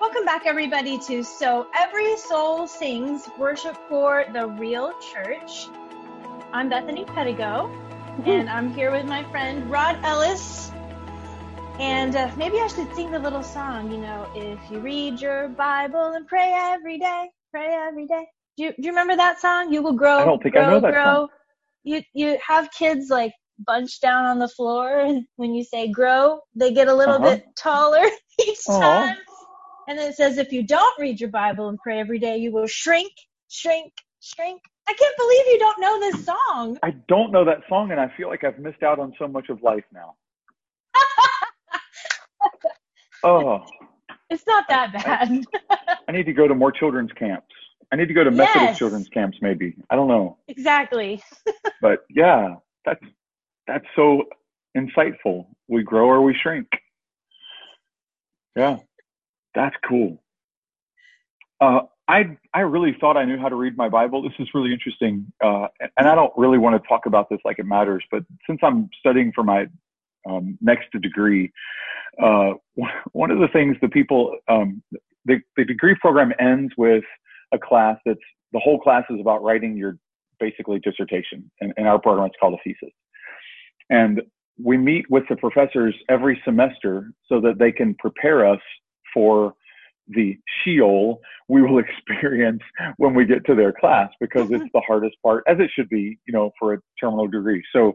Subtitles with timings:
[0.00, 5.68] Welcome back, everybody, to So Every Soul Sings Worship for the Real Church.
[6.52, 7.70] I'm Bethany Pedigo,
[8.26, 10.70] and I'm here with my friend Rod Ellis.
[11.78, 15.48] And uh, maybe I should sing the little song, you know, if you read your
[15.48, 18.26] Bible and pray every day, pray every day.
[18.56, 19.72] Do you, do you remember that song?
[19.72, 21.04] You will grow, I don't think grow, I know that grow.
[21.04, 21.28] song.
[21.84, 26.40] You you have kids like bunched down on the floor, and when you say grow,
[26.54, 27.30] they get a little Uh-huh.
[27.36, 28.04] bit taller
[28.40, 28.80] each Aw.
[28.80, 29.16] time.
[29.88, 32.52] And then it says, if you don't read your Bible and pray every day, you
[32.52, 33.12] will shrink,
[33.48, 34.60] shrink, shrink.
[34.88, 36.78] I can't believe you don't know this song.
[36.82, 39.48] I don't know that song, and I feel like I've missed out on so much
[39.48, 40.14] of life now.
[43.26, 43.64] Oh,
[44.28, 45.46] It's not that bad.
[46.08, 47.46] I need to go to more children's camps.
[47.90, 48.78] I need to go to Methodist Yes.
[48.78, 49.74] children's camps, maybe.
[49.88, 51.22] I don't know, exactly.
[51.80, 53.02] but yeah, that's
[53.66, 54.24] that's so
[54.76, 55.46] insightful.
[55.68, 56.68] We grow or we shrink.
[58.56, 58.76] Yeah,
[59.54, 60.22] that's cool.
[61.60, 64.22] Uh, I I really thought I knew how to read my Bible.
[64.22, 67.58] This is really interesting, uh, and I don't really want to talk about this like
[67.58, 68.04] it matters.
[68.10, 69.66] But since I'm studying for my
[70.28, 71.50] um, next degree,
[72.22, 72.52] uh,
[73.12, 74.82] one of the things the people um,
[75.24, 77.04] the the degree program ends with
[77.52, 78.20] a class that's
[78.52, 79.96] the whole class is about writing your
[80.38, 81.50] basically dissertation.
[81.60, 82.94] And in our program, it's called a thesis.
[83.90, 84.22] And
[84.62, 88.60] we meet with the professors every semester so that they can prepare us
[89.14, 89.54] for
[90.08, 92.62] the Sheol we will experience
[92.96, 96.18] when we get to their class because it's the hardest part, as it should be,
[96.26, 97.62] you know, for a terminal degree.
[97.72, 97.94] So,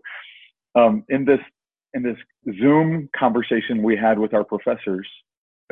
[0.76, 1.40] um, in this
[1.94, 2.18] in this
[2.62, 5.08] Zoom conversation we had with our professors,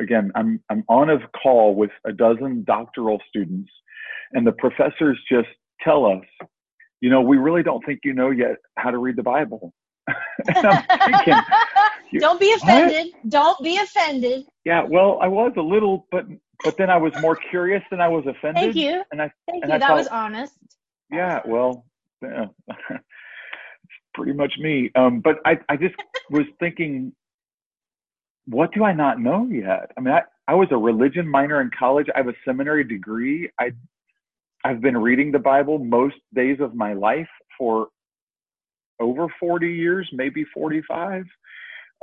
[0.00, 3.70] again, I'm I'm on a call with a dozen doctoral students,
[4.32, 5.48] and the professors just
[5.82, 6.24] tell us,
[7.00, 9.72] you know, we really don't think you know yet how to read the Bible.
[10.08, 11.34] and I'm thinking,
[12.12, 13.12] you- Don't be offended.
[13.28, 14.44] Don't be offended.
[14.64, 16.26] yeah, well, I was a little, but
[16.64, 18.62] but then I was more curious than I was offended.
[18.62, 19.02] Thank you.
[19.12, 19.74] And I Thank and you.
[19.76, 20.54] I That thought- was honest.
[21.10, 21.84] yeah, well,
[22.22, 22.46] yeah.
[24.14, 24.90] pretty much me.
[24.96, 25.94] Um, but I, I just
[26.30, 27.12] was thinking,
[28.46, 29.92] what do I not know yet?
[29.96, 32.08] I mean, I, I was a religion minor in college.
[32.14, 33.48] I have a seminary degree.
[33.60, 33.70] I,
[34.64, 37.88] I've been reading the Bible most days of my life for
[38.98, 41.24] over 40 years, maybe 45.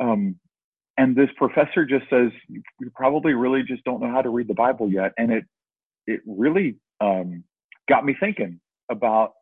[0.01, 0.39] Um,
[0.97, 2.61] and this professor just says, you
[2.95, 5.11] probably really just don't know how to read the Bible yet.
[5.17, 5.43] And it,
[6.07, 7.43] it really, um,
[7.89, 9.33] got me thinking about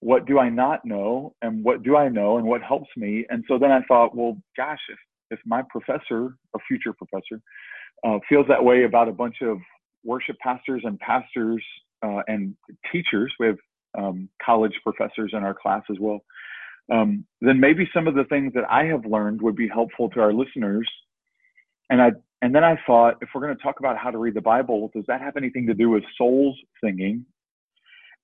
[0.00, 3.24] what do I not know and what do I know and what helps me.
[3.30, 4.98] And so then I thought, well, gosh, if,
[5.30, 7.40] if my professor a future professor
[8.04, 9.58] uh, feels that way about a bunch of
[10.04, 11.64] worship pastors and pastors
[12.04, 12.56] uh, and
[12.90, 13.56] teachers, we have
[13.96, 16.20] um, college professors in our class as well,
[16.90, 20.20] um, then maybe some of the things that I have learned would be helpful to
[20.20, 20.88] our listeners.
[21.90, 24.34] And I and then I thought, if we're going to talk about how to read
[24.34, 27.24] the Bible, does that have anything to do with souls singing?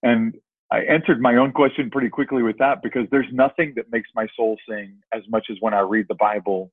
[0.02, 0.34] And
[0.72, 4.26] I answered my own question pretty quickly with that because there's nothing that makes my
[4.36, 6.72] soul sing as much as when I read the Bible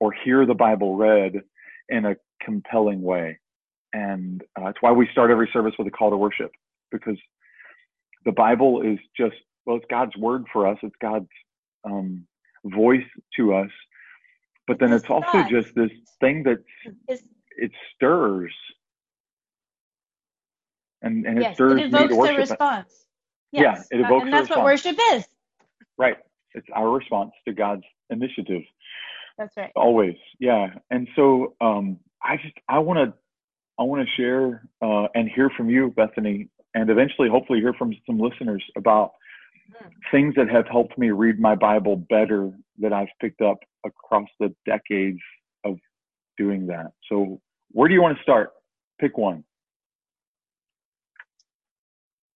[0.00, 1.42] or hear the Bible read
[1.88, 3.38] in a compelling way.
[3.92, 6.52] And uh, it's why we start every service with a call to worship
[6.92, 7.18] because
[8.24, 9.36] the Bible is just,
[9.68, 11.28] well, it's God's word for us, it's God's
[11.84, 12.26] um,
[12.64, 13.04] voice
[13.36, 13.70] to us.
[14.66, 15.90] But then It's it's also just this
[16.20, 16.58] thing that
[17.08, 17.22] It's,
[17.56, 18.54] it stirs.
[21.02, 22.38] And, and it yes, stirs it me evokes to the worship.
[22.38, 23.06] response.
[23.52, 23.88] Yeah, Yes.
[23.90, 25.26] it uh, evokes And that's what worship is.
[25.98, 26.16] Right.
[26.54, 28.62] It's our response to God's initiative.
[29.38, 29.70] That's right.
[29.76, 30.16] Always.
[30.40, 30.68] Yeah.
[30.90, 33.14] And so um I just I wanna
[33.78, 38.18] I wanna share uh and hear from you, Bethany, and eventually hopefully hear from some
[38.18, 39.12] listeners about.
[40.10, 44.54] Things that have helped me read my Bible better that I've picked up across the
[44.66, 45.20] decades
[45.64, 45.76] of
[46.36, 46.92] doing that.
[47.08, 47.40] So
[47.70, 48.50] where do you want to start?
[49.00, 49.44] Pick one.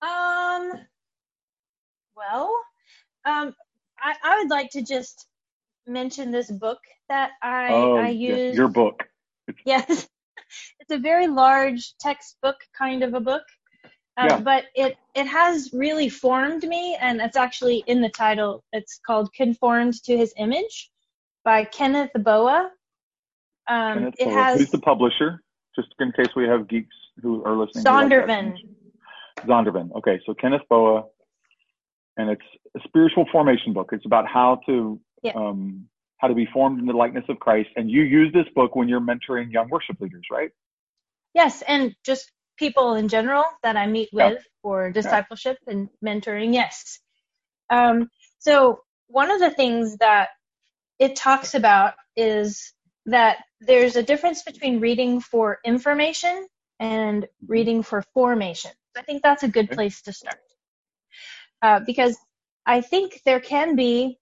[0.02, 0.72] Um,
[2.16, 2.52] well,
[3.24, 3.54] um,
[4.00, 5.26] I, I would like to just
[5.86, 6.78] mention this book
[7.08, 8.56] that I, oh, I yes, use.
[8.56, 9.02] your book.
[9.64, 10.08] Yes.
[10.80, 13.42] it's a very large textbook kind of a book.
[14.16, 14.40] Um, Yeah.
[14.40, 18.62] But it, it has really formed me, and it's actually in the title.
[18.72, 20.90] It's called Conformed to His Image
[21.44, 22.70] by Kenneth Boa.
[23.68, 24.34] Um, Kenneth it Boa.
[24.34, 25.42] has Who's the publisher?
[25.74, 27.84] Just in case we have geeks who are listening.
[27.84, 28.54] like Zondervan.
[29.46, 29.92] Zondervan.
[29.96, 31.04] Okay, so Kenneth Boa,
[32.18, 32.42] and it's
[32.76, 33.90] a spiritual formation book.
[33.92, 35.32] It's about how to Yeah.
[35.34, 35.88] um,
[36.18, 37.70] how to be formed in the likeness of Christ.
[37.74, 40.50] And you use this book when you're mentoring young worship leaders, right?
[41.34, 42.30] Yes, and just
[42.64, 44.30] people in general that I meet Yeah.
[44.30, 46.54] with for discipleship and mentoring.
[46.54, 47.00] Yes.
[47.70, 50.28] Um, so one of the things that
[50.98, 52.72] it talks about is
[53.06, 56.46] that there's a difference between reading for information
[56.78, 58.70] and reading for formation.
[58.96, 60.38] I think that's a good place to start.
[61.60, 62.16] Uh, because
[62.64, 64.18] I think there can be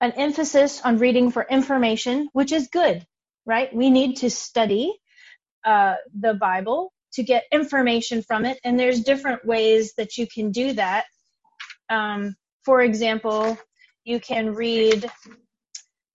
[0.00, 3.06] an emphasis on reading for information, which is good,
[3.44, 3.74] right?
[3.74, 4.84] We need to study
[5.64, 10.52] uh, the Bible to get information from it, and there's different ways that you can
[10.52, 11.04] do that.
[11.90, 13.58] Um, for example,
[14.04, 15.10] you can read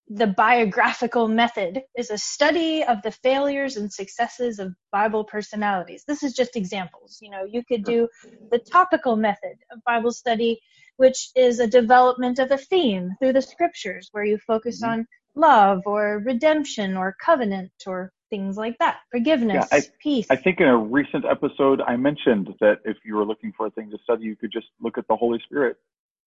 [0.07, 6.05] the biographical method is a study of the failures and successes of Bible personalities.
[6.07, 7.17] This is just examples.
[7.21, 8.07] You know, you could do
[8.50, 10.57] the topical method of Bible study,
[10.95, 15.01] which is a development of a theme through the scriptures where you focus mm-hmm.
[15.01, 18.97] on love or redemption or covenant or things like that.
[19.12, 20.25] Forgiveness, yeah, I, peace.
[20.31, 23.69] I think in a recent episode I mentioned that if you were looking for a
[23.69, 25.77] thing to study, you could just look at the Holy Spirit,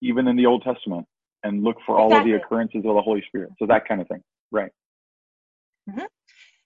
[0.00, 1.04] even in the Old Testament
[1.42, 2.32] and look for all exactly.
[2.32, 3.50] of the occurrences of the Holy Spirit.
[3.58, 4.22] So that kind of thing.
[4.52, 4.70] Right.
[5.90, 6.04] Mm-hmm.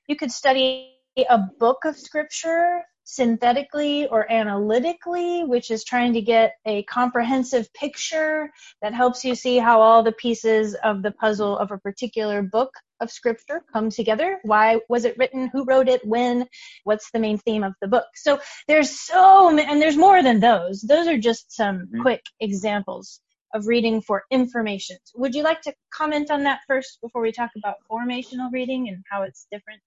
[0.09, 6.55] You could study a book of scripture synthetically or analytically, which is trying to get
[6.65, 8.49] a comprehensive picture
[8.83, 12.71] that helps you see how all the pieces of the puzzle of a particular book
[13.01, 14.39] of scripture come together.
[14.43, 15.49] Why was it written?
[15.53, 16.07] Who wrote it?
[16.07, 16.47] When?
[16.85, 18.07] What's the main theme of the book?
[18.15, 20.81] So there's so many, and there's more than those.
[20.83, 22.03] Those are just some mm-hmm.
[22.03, 23.21] quick examples
[23.55, 24.99] of reading for information.
[25.17, 29.03] Would you like to comment on that first before we talk about formational reading and
[29.11, 29.83] how it's different?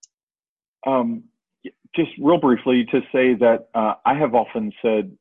[0.85, 1.23] Um,
[1.95, 5.16] just real briefly to say that uh, I have often said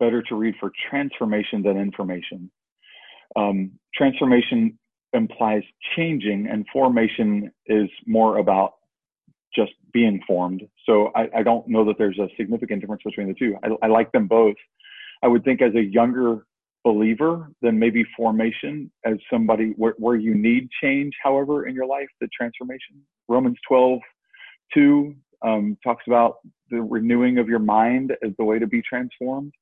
[0.00, 2.50] better to read for transformation than information.
[3.36, 4.78] Um, transformation
[5.12, 5.62] implies
[5.96, 8.74] changing, and formation is more about
[9.54, 10.62] just being formed.
[10.86, 13.56] So I, I, don't know that there's a significant difference between the two.
[13.62, 14.56] I, I like them both.
[15.22, 16.44] I would think as a younger
[16.84, 22.08] believer then maybe formation as somebody where, where you need change, however, in your life,
[22.20, 23.02] the transformation.
[23.28, 24.00] Romans 12,
[24.74, 26.36] 2 um, talks about
[26.70, 29.52] the renewing of your mind as the way to be transformed.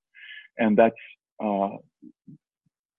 [0.59, 0.95] And that's,
[1.43, 1.71] uh,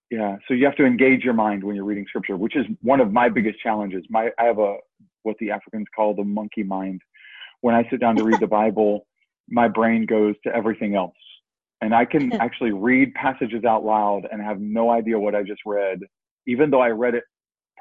[0.09, 3.01] yeah, so you have to engage your mind when you're reading scripture, which is one
[3.01, 4.03] of my biggest challenges.
[4.09, 4.77] My, I have a,
[5.23, 7.01] what the Africans call the monkey mind.
[7.61, 9.07] When I sit down to read the Bible,
[9.49, 11.15] my brain goes to everything else
[11.81, 15.61] and I can actually read passages out loud and have no idea what I just
[15.65, 15.99] read,
[16.47, 17.23] even though I read it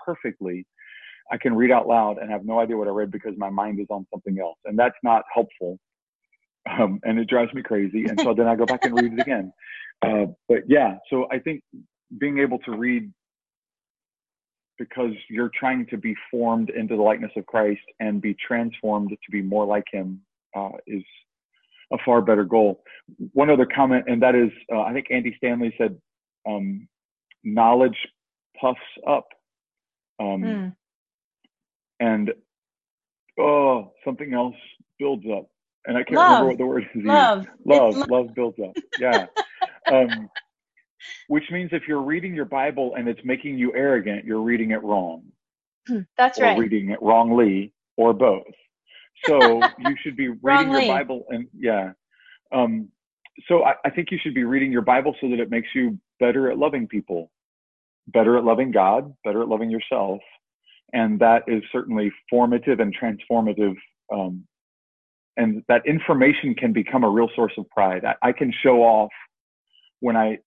[0.05, 0.67] perfectly.
[1.31, 3.81] I can read out loud and have no idea what I read because my mind
[3.81, 5.79] is on something else, and that's not helpful.
[6.69, 8.07] Um, and it drives me crazy.
[8.07, 9.53] And so then I go back and read it again.
[10.03, 11.63] Uh, but yeah, so I think
[12.19, 13.11] being able to read
[14.79, 19.31] because you're trying to be formed into the likeness of Christ and be transformed to
[19.31, 20.21] be more like Him
[20.55, 21.03] uh, is
[21.93, 22.83] a far better goal.
[23.33, 25.97] One other comment, and that is, uh, I think Andy Stanley said,
[26.47, 26.89] um,
[27.43, 27.97] knowledge
[28.61, 29.29] puffs up.
[30.19, 30.77] Um, mm.
[32.01, 32.33] And,
[33.39, 34.57] oh, something else
[34.99, 35.49] builds up.
[35.87, 36.31] And I can't love.
[36.31, 37.05] remember what the word is.
[37.05, 37.47] Love.
[37.65, 37.97] Love.
[37.97, 38.77] Love, love builds up.
[38.99, 39.27] Yeah.
[39.91, 40.29] um,
[41.29, 44.83] which means if you're reading your Bible and it's making you arrogant, you're reading it
[44.83, 45.23] wrong.
[46.17, 46.59] That's or right.
[46.59, 48.45] reading it wrongly or both.
[49.25, 51.93] So you should be reading your Bible and yeah.
[52.53, 52.89] Um,
[53.49, 55.99] so I, I think you should be reading your Bible so that it makes you
[56.21, 57.31] better at loving people,
[58.09, 60.21] better at loving God, better at loving yourself.
[60.93, 63.77] And that is certainly formative and transformative.
[64.13, 64.47] Um,
[65.37, 68.05] and that information can become a real source of pride.
[68.05, 69.11] I, I can show off
[70.01, 70.39] when I,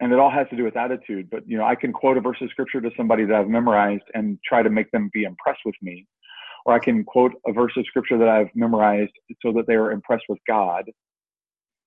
[0.00, 2.20] and it all has to do with attitude, but you know, I can quote a
[2.20, 5.60] verse of scripture to somebody that I've memorized and try to make them be impressed
[5.64, 6.06] with me
[6.66, 9.92] or I can quote a verse of scripture that I've memorized so that they are
[9.92, 10.84] impressed with God.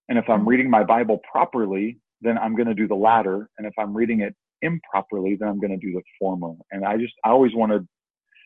[0.08, 3.50] And if I'm reading my Bible properly, then I'm going to do the latter.
[3.58, 6.54] And if I'm reading it improperly, then I'm going to do the former.
[6.72, 7.88] And I just, I always want to,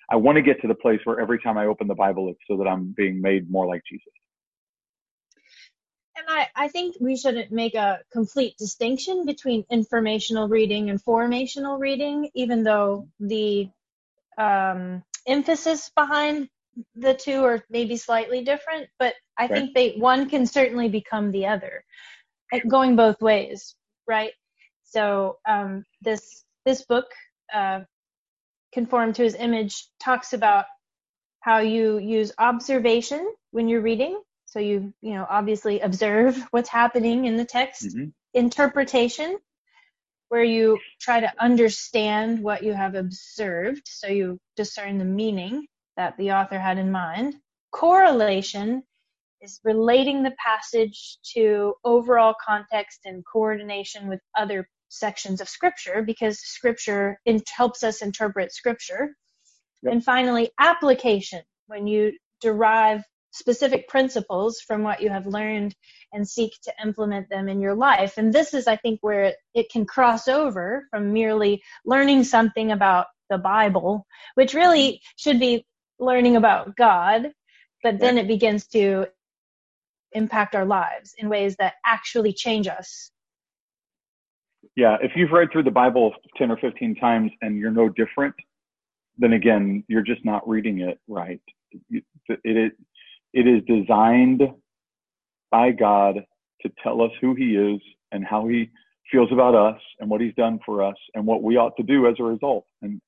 [0.10, 2.40] I want to get to the place where every time I open the Bible, it's
[2.48, 4.12] so that I'm being made more like Jesus.
[6.16, 11.80] And I, I think we shouldn't make a complete distinction between informational reading and formational
[11.80, 13.70] reading, even though the
[14.38, 16.50] um, emphasis behind
[16.96, 19.52] the two are maybe slightly different, but I right.
[19.52, 21.84] think they one can certainly become the other,
[22.68, 23.76] going both ways,
[24.08, 24.34] right?
[24.94, 27.08] So um, this this book,
[27.52, 27.80] uh,
[28.72, 30.66] conform to His image, talks about
[31.40, 34.22] how you use observation when you're reading.
[34.46, 37.88] So you you know obviously observe what's happening in the text.
[37.88, 38.10] Mm-hmm.
[38.36, 39.40] Interpretation,
[40.30, 45.66] where you try to understand what you have observed, so you discern the meaning
[45.98, 47.36] that the author had in mind.
[47.72, 48.84] Correlation
[49.42, 56.40] is relating the passage to overall context and coordination with other sections of scripture because
[56.40, 59.16] scripture in- helps us interpret scripture.
[59.84, 59.94] Yep.
[59.94, 65.76] And finally, application, when you derive specific principles from what you have learned
[66.14, 68.14] and seek to implement them in your life.
[68.18, 72.72] And this is, I think, where it, it can cross over from merely learning something
[72.72, 75.66] about the Bible, which really should be
[76.00, 77.32] learning about God,
[77.82, 79.08] but then it begins to
[80.12, 83.10] impact our lives in ways that actually change us.
[84.76, 88.36] Yeah, if you've read through the Bible 10 or 15 times and you're no different,
[89.18, 91.42] then again, you're just not reading it right.
[91.90, 92.04] It,
[92.44, 92.74] it,
[93.34, 94.42] it is designed
[95.52, 96.26] by God
[96.62, 98.70] to tell us who He is and how He
[99.12, 102.08] feels about us and what He's done for us and what we ought to do
[102.08, 102.66] as a result.
[102.82, 103.02] And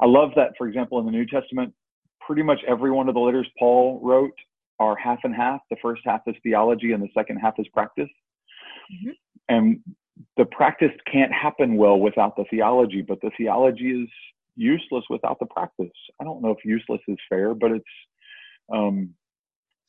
[0.00, 1.72] I love that, for example, in the New Testament,
[2.20, 4.34] pretty much every one of the letters Paul wrote
[4.80, 5.60] are half and half.
[5.70, 8.08] The first half is theology and the second half is practice.
[8.92, 9.10] Mm-hmm.
[9.48, 9.80] And
[10.36, 14.08] the practice can't happen well without the theology, but the theology is
[14.56, 15.92] useless without the practice.
[16.20, 17.84] I don't know if useless is fair, but it's
[18.72, 19.14] um,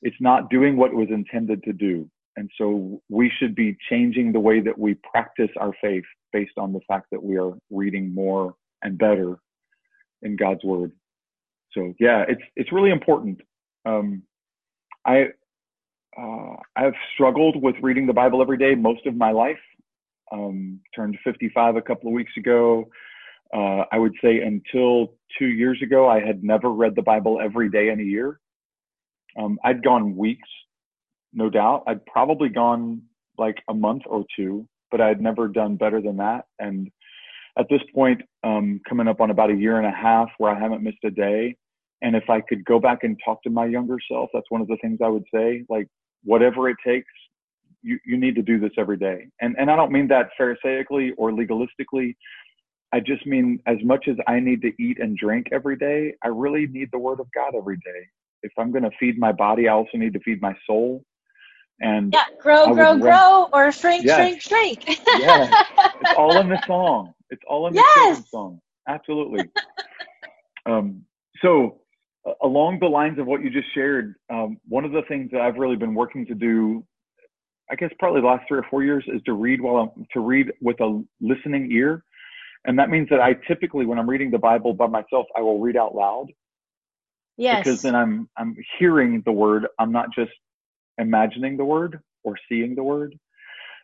[0.02, 2.10] it's not doing what it was intended to do.
[2.36, 6.74] And so we should be changing the way that we practice our faith based on
[6.74, 9.38] the fact that we are reading more and better
[10.24, 10.92] in God's word.
[11.74, 13.42] So yeah, it's it's really important.
[13.86, 14.24] Um,
[15.06, 15.28] I
[16.18, 19.60] uh, I've struggled with reading the Bible every day most of my life.
[20.34, 22.90] Um, turned 55 a couple of weeks ago.
[23.54, 27.70] Uh, I would say until two years ago, I had never read the Bible every
[27.70, 28.40] day in a year.
[29.38, 30.50] Um, I'd gone weeks,
[31.34, 31.84] no doubt.
[31.88, 33.04] I'd probably gone
[33.38, 36.46] like a month or two, but I had never done better than that.
[36.60, 36.90] And
[37.58, 40.60] at this point, um, coming up on about a year and a half where I
[40.60, 41.56] haven't missed a day.
[42.02, 44.68] And if I could go back and talk to my younger self, that's one of
[44.68, 45.64] the things I would say.
[45.70, 45.88] Like,
[46.24, 47.12] whatever it takes,
[47.84, 49.28] you, you need to do this every day.
[49.42, 52.16] And, and I don't mean that pharisaically or legalistically.
[52.94, 56.30] I just mean as much as I need to eat and drink every day, I
[56.30, 58.08] really need the word of God every day.
[58.44, 61.04] If I'm going to feed my body, I also need to feed my soul.
[61.82, 64.44] And yeah, grow, grow, grow, or shrink, yes.
[64.44, 65.00] shrink, shrink.
[65.20, 65.64] yeah,
[66.02, 67.14] it's all in the song.
[67.30, 68.30] It's all in the yes.
[68.30, 68.60] song.
[68.88, 69.50] Absolutely.
[70.66, 71.04] um,
[71.42, 71.80] so,
[72.44, 75.56] along the lines of what you just shared, um, one of the things that I've
[75.56, 76.86] really been working to do,
[77.72, 80.20] I guess probably the last three or four years, is to read while I'm to
[80.20, 82.04] read with a listening ear,
[82.66, 85.60] and that means that I typically, when I'm reading the Bible by myself, I will
[85.60, 86.28] read out loud.
[87.38, 87.64] Yes.
[87.64, 89.68] Because then I'm I'm hearing the word.
[89.80, 90.32] I'm not just
[90.98, 93.18] imagining the word or seeing the word.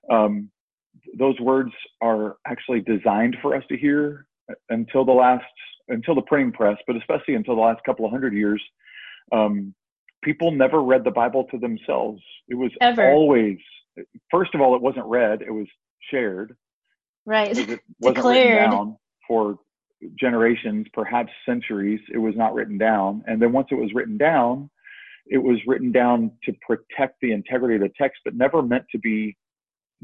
[0.09, 0.49] Um,
[1.17, 1.71] those words
[2.01, 4.27] are actually designed for us to hear
[4.69, 5.45] until the last
[5.87, 8.61] until the printing press, but especially until the last couple of hundred years.
[9.31, 9.73] Um,
[10.23, 12.21] people never read the Bible to themselves.
[12.47, 13.11] It was Ever.
[13.11, 13.57] always
[14.31, 15.67] first of all, it wasn't read; it was
[16.11, 16.55] shared.
[17.25, 17.57] Right.
[17.57, 18.55] It wasn't Declared.
[18.55, 18.97] written down
[19.27, 19.59] for
[20.19, 21.99] generations, perhaps centuries.
[22.11, 24.69] It was not written down, and then once it was written down,
[25.27, 28.97] it was written down to protect the integrity of the text, but never meant to
[28.97, 29.35] be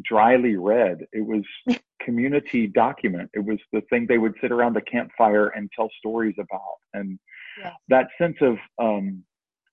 [0.04, 1.06] dryly read.
[1.14, 1.44] It was
[2.02, 3.32] community document.
[3.34, 6.78] It was the thing they would sit around the campfire and tell stories about.
[6.94, 7.18] And
[7.60, 7.72] yeah.
[7.88, 9.24] that sense of um,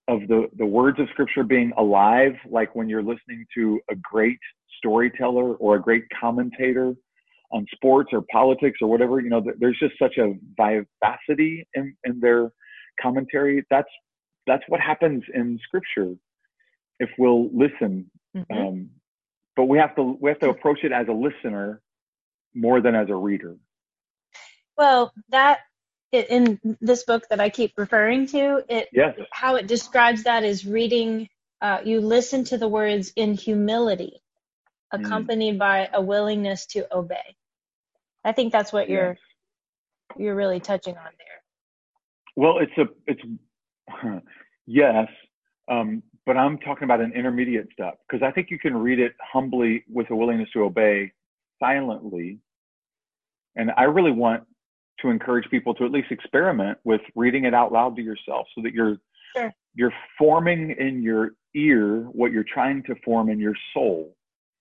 [0.08, 4.38] of the the words of scripture being alive, like when you're listening to a great
[4.78, 6.94] storyteller or a great commentator
[7.52, 12.18] on sports or politics or whatever, you know, there's just such a vivacity in, in
[12.18, 12.50] their
[13.00, 13.64] commentary.
[13.70, 13.88] That's
[14.46, 16.14] that's what happens in scripture
[16.98, 18.10] if we'll listen.
[18.36, 18.52] Mm-hmm.
[18.52, 18.90] Um,
[19.54, 21.80] but we have to we have to approach it as a listener
[22.54, 23.56] more than as a reader.
[24.76, 25.60] Well, that
[26.12, 29.16] in this book that I keep referring to, it yes.
[29.30, 31.28] how it describes that is reading.
[31.60, 34.20] Uh, you listen to the words in humility,
[34.90, 35.58] accompanied mm.
[35.58, 37.36] by a willingness to obey.
[38.24, 39.16] I think that's what you're
[40.18, 41.42] you're really touching on there.
[42.36, 43.22] Well, it's a it's
[44.66, 45.08] yes,
[45.70, 49.12] um, but I'm talking about an intermediate step because I think you can read it
[49.32, 51.12] humbly with a willingness to obey
[51.58, 52.38] silently.
[53.56, 54.44] And I really want
[55.02, 58.62] to encourage people to at least experiment with reading it out loud to yourself so
[58.62, 58.96] that you're
[59.36, 59.52] sure.
[59.74, 64.14] you're forming in your ear what you're trying to form in your soul.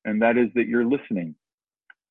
[0.05, 1.35] And that is that you're listening.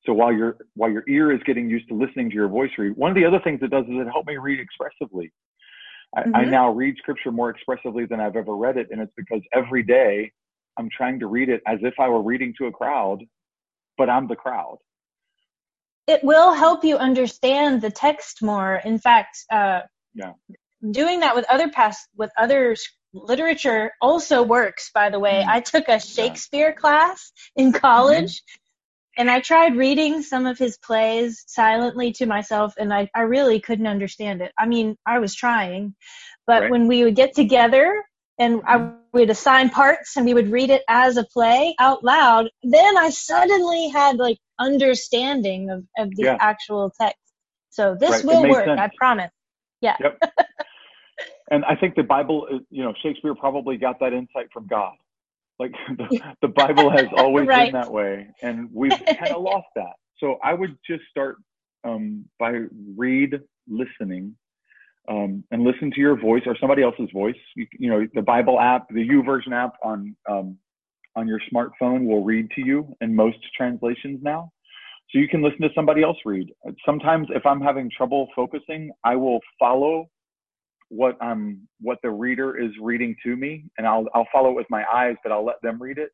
[0.05, 2.95] So while your while your ear is getting used to listening to your voice read,
[2.95, 5.31] one of the other things it does is it helps me read expressively.
[6.15, 6.35] I, mm-hmm.
[6.35, 9.83] I now read scripture more expressively than I've ever read it, and it's because every
[9.83, 10.31] day
[10.77, 13.23] I'm trying to read it as if I were reading to a crowd,
[13.97, 14.77] but I'm the crowd.
[16.11, 18.81] It will help you understand the text more.
[18.91, 19.81] In fact, uh,
[20.13, 20.33] yeah.
[20.91, 22.75] doing that with other past with other
[23.13, 24.91] literature also works.
[24.93, 26.81] By the way, mm I took a Shakespeare yeah.
[26.83, 28.33] class in college.
[28.37, 28.61] Mm-hmm
[29.17, 33.59] and I tried reading some of his plays silently to myself, and I, I really
[33.59, 34.51] couldn't understand it.
[34.57, 35.95] I mean, I was trying,
[36.47, 36.71] but Right.
[36.71, 38.03] when we would get together
[38.39, 42.49] and I would assign parts and we would read it as a play out loud,
[42.63, 46.39] then I suddenly had like understanding of, of the Yeah.
[46.39, 47.17] actual text.
[47.71, 48.25] So this Right.
[48.25, 48.77] Will work, sense.
[48.77, 49.31] I promise.
[49.81, 49.97] Yeah.
[49.99, 50.19] Yep.
[51.51, 54.93] and I think the Bible, you know, Shakespeare probably got that insight from God.
[55.59, 56.05] Like the,
[56.41, 57.53] the Bible has always Right.
[57.53, 59.93] been that way, and we've kind of lost that.
[60.19, 61.37] So I would just start
[61.85, 62.53] um, by
[62.97, 63.39] read
[63.69, 64.35] listening
[65.09, 67.35] um, and listen to your voice or somebody else's voice.
[67.55, 70.57] You, you know, the Bible app, the YouVersion app on um,
[71.15, 74.51] on your smartphone will read to you in most translations now.
[75.11, 76.47] So you can listen to somebody else read.
[76.85, 80.09] Sometimes if I'm having trouble focusing, I will follow
[80.87, 84.67] what I'm what the reader is reading to me, and I'll I'll follow it with
[84.69, 86.11] my eyes, but I'll let them read it.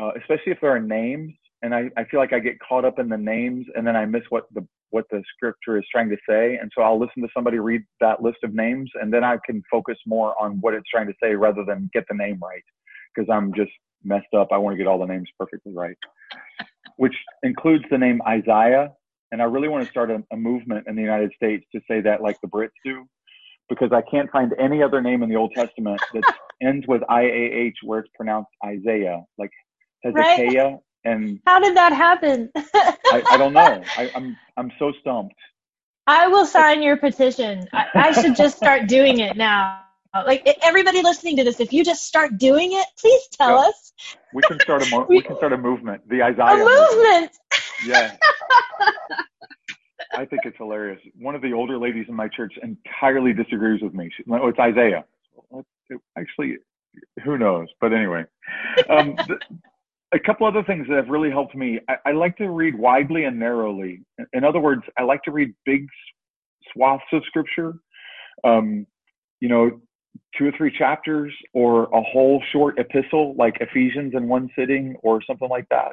[0.00, 1.32] Uh, especially if there are names,
[1.62, 4.04] and I, I feel like I get caught up in the names, and then I
[4.04, 7.28] miss what the what the scripture is trying to say, and so I'll listen to
[7.34, 10.88] somebody read that list of names, and then I can focus more on what it's
[10.88, 12.62] trying to say rather than get the name right,
[13.14, 13.72] because I'm just
[14.04, 14.48] messed up.
[14.52, 15.96] I want to get all the names perfectly right,
[16.96, 18.92] which includes the name Isaiah,
[19.32, 22.00] and I really want to start a, a movement in the United States to say
[22.02, 23.06] that like the Brits do
[23.68, 26.24] because I can't find any other name in the Old Testament that
[26.62, 29.50] ends with IAH where it's pronounced Isaiah, like
[30.04, 30.38] Right.
[30.38, 30.76] Hezekiah.
[31.04, 32.50] And How did that happen?
[32.56, 33.84] I, I don't know.
[33.96, 35.34] I, I'm I'm so stumped.
[36.06, 37.68] I will sign your petition.
[37.72, 39.82] I, I should just start doing it now.
[40.14, 43.68] Like e- everybody listening to this, if you just start doing it, please tell Yeah.
[43.68, 43.92] us.
[44.32, 46.08] We can start a mo- we can start a movement.
[46.08, 47.32] The Isaiah A movement.
[47.86, 48.16] Yeah.
[50.16, 51.00] I think it's hilarious.
[51.14, 54.10] One of the older ladies in my church entirely disagrees with me.
[54.16, 55.04] She, oh, it's Isaiah.
[56.18, 56.56] Actually,
[57.24, 57.68] who knows?
[57.80, 58.24] But anyway,
[58.90, 59.14] um,
[60.12, 61.78] a couple other things that have really helped me.
[61.88, 64.00] I, I like to read widely and narrowly.
[64.32, 65.88] In other words, I like to read big s-
[66.72, 67.74] swaths of scripture.
[68.44, 68.86] Um,
[69.40, 69.80] you know,
[70.36, 75.22] two or three chapters, or a whole short epistle like Ephesians in one sitting, or
[75.22, 75.92] something like that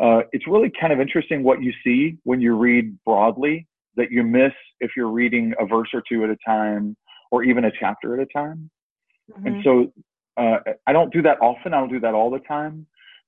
[0.00, 4.22] uh, it's really kind of interesting what you see when you read broadly that you
[4.22, 6.96] miss if you're reading a verse or two at a time
[7.30, 8.70] or even a chapter at a time.
[9.44, 9.64] And Mhm.
[9.64, 9.92] so
[10.36, 11.74] uh, I don't do that often.
[11.74, 12.86] I don't do that all the time.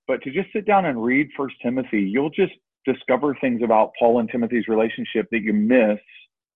[0.08, 2.54] But to just sit down and read First Timothy, you'll just
[2.86, 5.98] discover things about Paul and Timothy's relationship that you miss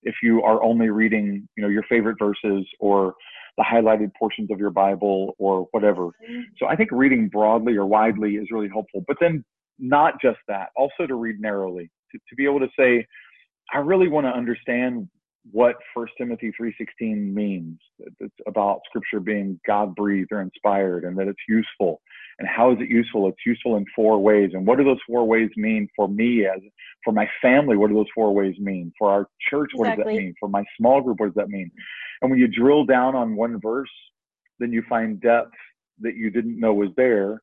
[0.02, 3.14] if you are only reading, you know, your favorite verses or
[3.56, 6.10] the highlighted portions of your Bible or whatever.
[6.58, 9.04] So I think reading broadly or widely is really helpful.
[9.06, 9.44] But then
[9.78, 13.06] not just that, also to read narrowly, to, to be able to say,
[13.72, 15.08] I really want to understand
[15.52, 17.78] what First Timothy 3:16 means.
[18.20, 22.00] It's about Scripture being God breathed or inspired, and that it's useful.
[22.38, 23.28] And how is it useful?
[23.28, 24.50] It's useful in four ways.
[24.52, 26.60] And what do those four ways mean for me as
[27.04, 27.76] for my family?
[27.76, 29.70] What do those four ways mean for our church?
[29.74, 31.20] What does that mean for my small group?
[31.20, 31.70] What does that mean?
[32.20, 33.90] And when you drill down on one verse,
[34.58, 35.54] then you find depth
[36.00, 37.42] that you didn't know was there.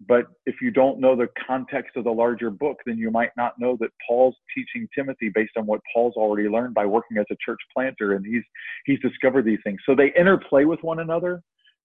[0.00, 3.58] But if you don't know the context of the larger book, then you might not
[3.58, 7.36] know that Paul's teaching Timothy based on what Paul's already learned by working as a
[7.44, 8.42] church planter, and he's
[8.84, 9.80] he's discovered these things.
[9.86, 11.42] So they interplay with one another,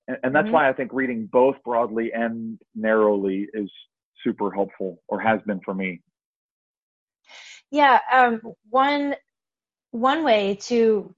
[0.08, 0.54] and, and that's Mhm.
[0.54, 3.71] why I think reading both broadly and narrowly is
[4.24, 6.02] super helpful, or has been for me.
[7.71, 9.15] Yeah, um, one
[9.91, 11.15] one way to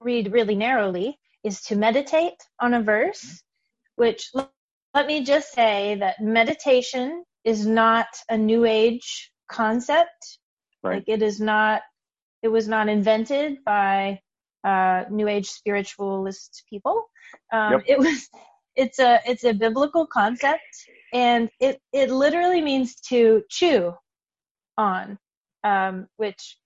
[0.00, 3.42] read really narrowly is to meditate on a verse,
[3.96, 4.52] which l-
[4.94, 10.38] let me just say that meditation is not a new age concept.
[10.82, 10.96] Right.
[10.96, 11.82] Like it is not
[12.42, 14.20] it was not invented by
[14.64, 17.04] uh, new age spiritualist people.
[17.52, 17.82] Um, Yep.
[17.86, 18.28] It was
[18.76, 20.62] it's a it's a biblical concept
[21.12, 23.94] and it it literally means to chew
[24.76, 25.18] on
[25.64, 26.58] um, which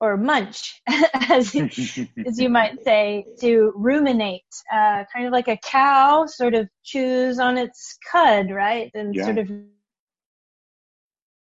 [0.00, 0.80] or munch
[1.30, 1.54] as
[2.26, 7.38] as you might say to ruminate uh, kind of like a cow sort of chews
[7.38, 9.24] on its cud right and Yeah.
[9.24, 9.48] sort of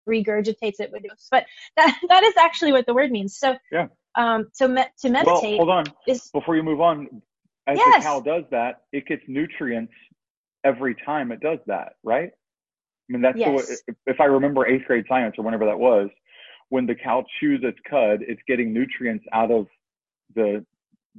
[0.08, 1.44] regurgitates it with but
[1.76, 3.86] that that is actually what the word means so Yeah.
[4.16, 5.84] um so me- to well, meditate hold on.
[6.06, 7.22] is Before you move on,
[7.66, 7.96] as Yes.
[7.96, 9.92] the cow does that, it gets nutrients
[10.64, 12.30] every time it does that, right?
[12.30, 13.82] I mean, that's the way, Yes.
[13.86, 16.08] if- if I remember eighth grade science or whenever that was,
[16.74, 19.68] when the cow chews its cud, it's getting nutrients out of
[20.34, 20.66] the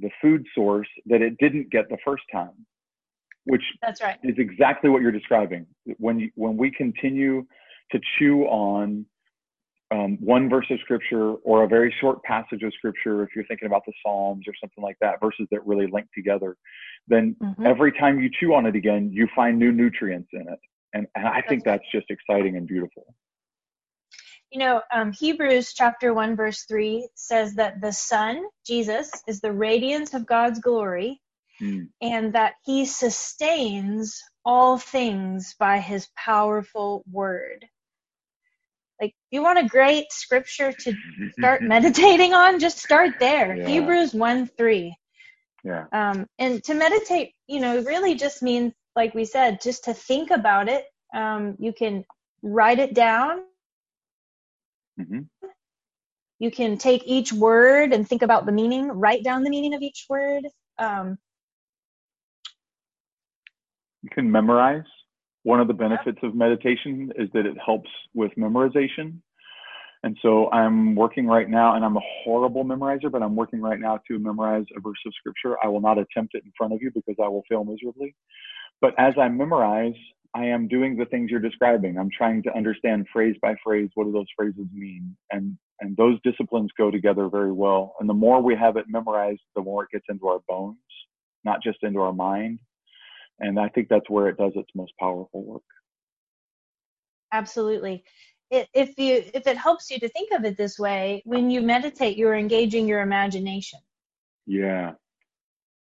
[0.02, 2.58] the food source that it didn't get the first time,
[3.46, 5.66] which that's right is exactly what you're describing.
[5.98, 7.46] When you, when we continue
[7.94, 9.06] to chew on
[9.92, 13.68] um, one verse of scripture or a very short passage of scripture, if you're thinking
[13.68, 16.58] about the Psalms or something like that, verses that really link together,
[17.08, 17.66] then Mhm.
[17.66, 20.60] every time you chew on it again, you find new nutrients in it.
[20.94, 23.06] And, and I think that's just exciting and beautiful.
[24.52, 29.52] You know, um, Hebrews chapter 1, verse 3 says that the Son, Jesus, is the
[29.52, 31.22] radiance of God's glory
[31.62, 31.88] mm.
[32.02, 37.66] and that he sustains all things by his powerful word.
[39.02, 40.94] Like, you want a great scripture to
[41.38, 42.60] start meditating on?
[42.60, 43.56] Just start there.
[43.56, 43.68] Yeah.
[43.68, 44.96] Hebrews 1 3.
[45.64, 45.86] Yeah.
[45.92, 50.32] Um, and to meditate, you know, really just means, like we said, just to think
[50.32, 50.86] about it.
[51.14, 52.06] Um, you can
[52.44, 53.44] write it down
[55.00, 55.22] Mm-hmm.
[56.40, 59.82] You can take each word and think about the meaning, write down the meaning of
[59.82, 60.44] each word.
[60.78, 61.18] Um,
[64.04, 64.84] you can memorize.
[65.44, 69.20] One of the benefits of meditation is that it helps with memorization.
[70.04, 73.80] And so I'm working right now, and I'm a horrible memorizer, but I'm working right
[73.80, 75.56] now to memorize a verse of scripture.
[75.64, 78.16] I will not attempt it in front of you because I will fail miserably.
[78.82, 79.96] But as I memorize,
[80.36, 81.98] I am doing the things you're describing.
[81.98, 86.20] I'm trying to understand phrase by phrase what do those phrases mean, and and those
[86.24, 87.96] disciplines go together very well.
[88.00, 90.78] And the more we have it memorized, the more it gets into our bones,
[91.46, 92.60] not just into our mind.
[93.40, 95.64] And I think that's where it does its most powerful work.
[97.32, 98.04] Absolutely.
[98.52, 102.18] If you if it helps you to think of it this way, when you meditate,
[102.18, 103.80] you're engaging your imagination.
[104.46, 104.94] Yeah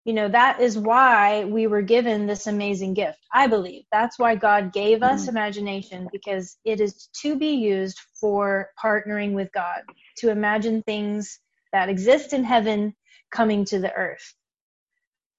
[0.04, 3.84] you know that is why we were given this amazing gift i believe.
[3.92, 5.30] That's why god gave us mm-hmm.
[5.30, 9.82] imagination because it is to be used for partnering with god
[10.18, 11.38] to imagine things
[11.72, 12.94] that exist in heaven
[13.30, 14.34] coming to the earth.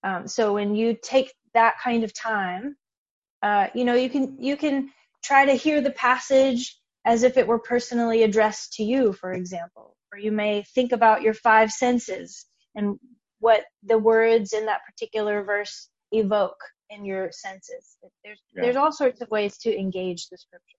[0.04, 2.76] Um, so when you take that kind of time
[3.44, 4.90] uh, you know you can you can
[5.24, 9.96] try to hear the passage as if it were personally addressed to you for example.
[10.14, 12.46] Or you may think about your five senses
[12.76, 13.00] and
[13.42, 17.98] what the words in that particular verse evoke in your senses.
[18.24, 18.64] There's yeah.
[18.64, 20.78] there's all sorts of ways to engage the scripture.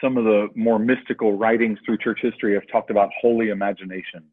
[0.00, 4.24] Some of the more mystical writings through church history have talked about holy imagination.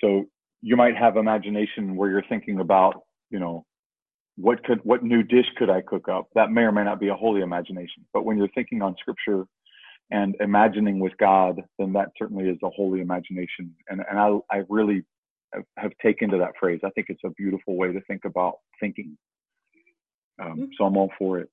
[0.00, 0.24] So
[0.62, 3.66] you might have imagination where you're thinking about, you know,
[4.36, 6.28] what could what new dish could I cook up?
[6.34, 8.06] That may or may not be a holy imagination.
[8.14, 9.44] But when you're thinking on scripture
[10.10, 13.74] and imagining with God, then that certainly is a holy imagination.
[13.88, 15.04] And and I I really
[15.76, 16.80] have taken to that phrase.
[16.84, 19.16] I think it's a beautiful way to think about thinking.
[20.40, 20.64] Um, mm-hmm.
[20.76, 21.50] So I'm all for it.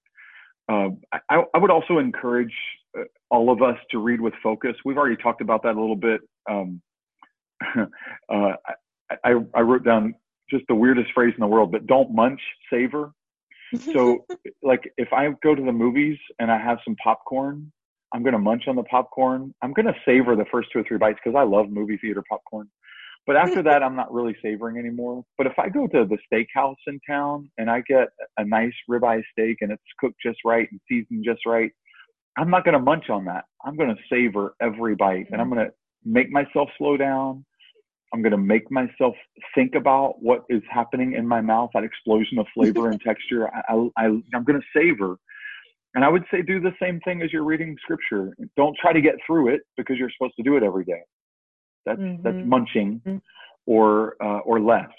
[0.70, 0.90] Uh,
[1.30, 2.54] I, I, would also encourage
[2.98, 4.76] uh, all of us to read with focus.
[4.86, 6.22] We've already talked about that a little bit.
[6.50, 6.82] Um,
[7.76, 8.54] uh,
[9.24, 10.14] I, I, wrote down
[10.50, 13.12] just the weirdest phrase in the world, but don't munch, savor.
[13.94, 14.26] So,
[14.64, 17.72] like, if I go to the movies and I have some popcorn,
[18.12, 19.54] I'm going to munch on the popcorn.
[19.62, 22.24] I'm going to savor the first two or three bites because I love movie theater
[22.28, 22.68] popcorn.
[23.30, 25.24] But after that, I'm not really savoring anymore.
[25.38, 29.22] But if I go to the steakhouse in town and I get a nice ribeye
[29.32, 31.70] steak and it's cooked just right and seasoned just right,
[32.40, 33.46] I'm not going to munch on that.
[33.64, 35.72] I'm going to savor every bite and I'm going to
[36.04, 37.46] make myself slow down.
[38.16, 39.14] I'm going to make myself
[39.54, 43.48] think about what is happening in my mouth, that explosion of flavor and texture.
[43.54, 45.18] I, I, I'm going to savor.
[45.94, 48.36] And I would say do the same thing as you're reading scripture.
[48.58, 51.02] Don't try to get through it because you're supposed to do it every day.
[51.86, 52.24] That's mm-hmm.
[52.24, 53.18] that's munching, mm-hmm.
[53.66, 54.90] or uh, or less.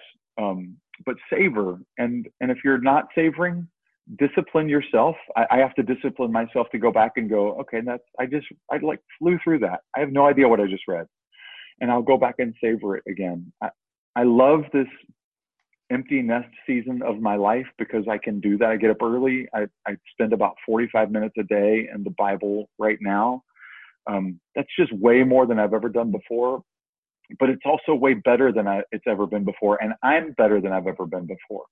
[0.40, 3.68] Um, but savor, and and if you're not savoring,
[4.18, 5.16] discipline yourself.
[5.36, 8.46] I, I, have to discipline myself to go back and go, okay, that's I just
[8.70, 9.80] I like flew through that.
[9.96, 11.06] I have no idea what I just read,
[11.80, 13.52] and I'll go back and savor it again.
[13.62, 13.68] I,
[14.16, 14.88] I love this
[15.90, 18.68] empty nest season of my life because I can do that.
[18.68, 19.48] I get up early.
[19.52, 23.42] I, I spend about 45 minutes a day in the Bible right now.
[24.08, 26.62] Um, that's just way more than I've ever done before
[27.38, 29.82] but it's also way better than I, it's ever been before.
[29.82, 31.64] And I'm better than I've ever been before.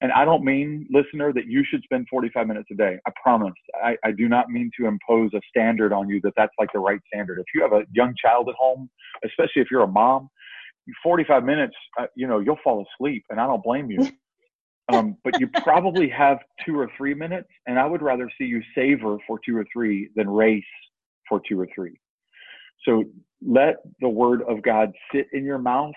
[0.00, 2.98] And I don't mean, listener, that you should spend 45 minutes a day.
[3.06, 3.54] I promise.
[3.82, 6.80] I, I do not mean to impose a standard on you that that's like the
[6.80, 7.38] right standard.
[7.38, 8.90] If you have a young child at home,
[9.24, 10.28] especially if you're a mom,
[11.04, 14.08] 45 minutes, uh, you know, you'll fall asleep, and I don't blame you.
[14.88, 18.60] Um, but you probably have two or three minutes, and I would rather see you
[18.74, 20.64] savor for two or three than race
[21.28, 21.98] for two or three.
[22.84, 23.04] So
[23.46, 25.94] let the word of God sit in your mouth,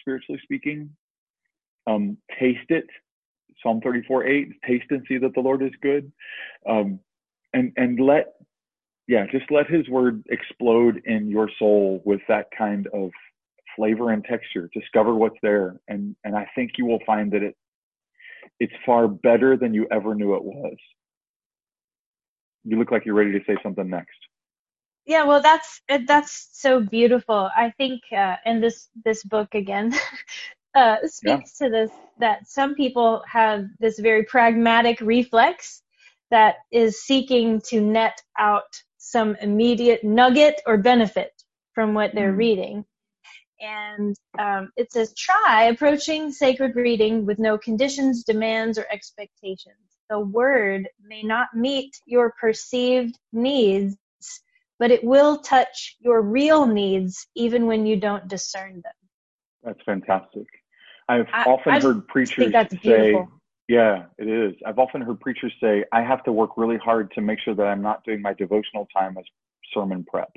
[0.00, 0.90] spiritually speaking.
[1.86, 2.86] Um, taste it.
[3.62, 6.12] Psalm 34 8, taste and see that the Lord is good.
[6.68, 7.00] Um,
[7.54, 8.34] and, and let,
[9.08, 13.10] yeah, just let his word explode in your soul with that kind of
[13.74, 14.68] flavor and texture.
[14.74, 15.80] Discover what's there.
[15.88, 17.56] And, and I think you will find that it,
[18.60, 20.76] it's far better than you ever knew it was.
[22.64, 24.16] You look like you're ready to say something next
[25.06, 29.92] yeah well that's that's so beautiful i think uh, in this this book again
[30.74, 31.66] uh, speaks yeah.
[31.66, 35.82] to this that some people have this very pragmatic reflex
[36.30, 41.32] that is seeking to net out some immediate nugget or benefit
[41.72, 42.38] from what they're mm.
[42.38, 42.84] reading.
[43.60, 49.76] And um, it says, try approaching sacred reading with no conditions, demands, or expectations.
[50.10, 53.96] The word may not meet your perceived needs,
[54.78, 58.92] but it will touch your real needs even when you don't discern them.
[59.62, 60.46] That's fantastic.
[61.08, 63.16] I've I, often I heard preachers say,
[63.68, 64.54] yeah, it is.
[64.64, 67.66] I've often heard preachers say, I have to work really hard to make sure that
[67.66, 69.24] I'm not doing my devotional time as
[69.74, 70.30] sermon prep.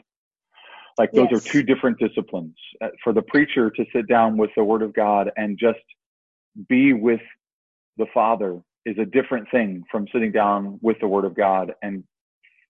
[0.97, 1.45] Like those yes.
[1.45, 2.56] are two different disciplines.
[2.82, 5.80] Uh, for the preacher to sit down with the Word of God and just
[6.67, 7.21] be with
[7.97, 12.04] the Father is a different thing from sitting down with the Word of God and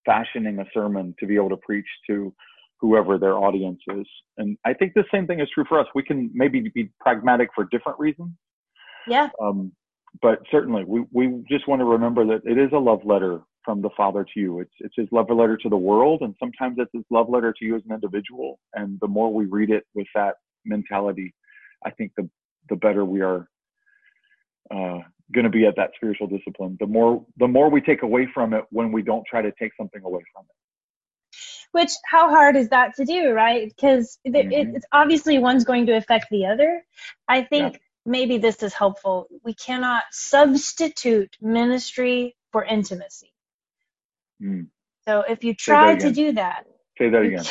[0.10, 2.34] fashioning a sermon to be able to preach to
[2.82, 4.08] whoever their audience is.
[4.38, 5.86] And I think the same thing is true for us.
[5.93, 8.32] We can maybe be pragmatic for different reasons.
[9.08, 9.30] Yeah.
[9.41, 9.72] Um,
[10.22, 13.82] but certainly, we, we just want to remember that it is a love letter from
[13.82, 14.60] the Father to you.
[14.62, 17.65] It's it's his love letter to the world, and sometimes it's his love letter to
[17.65, 18.60] you as an individual.
[18.74, 21.36] And the more we read it with that mentality,
[21.86, 22.28] I think the
[22.69, 23.48] the better we are
[24.74, 25.00] uh,
[25.33, 26.77] going to be at that spiritual discipline.
[26.79, 29.71] The more the more we take away from it when we don't try to take
[29.77, 30.55] something away from it.
[31.71, 33.67] Which how hard is that to do, right?
[33.67, 34.75] Because mm-hmm.
[34.75, 36.83] it's obviously one's going to affect the other.
[37.27, 37.73] I think.
[37.73, 39.27] Yeah maybe this is helpful.
[39.43, 43.33] We cannot substitute ministry for intimacy.
[44.41, 44.67] Mm.
[45.07, 46.65] So if you try to do that,
[46.97, 47.45] say that again.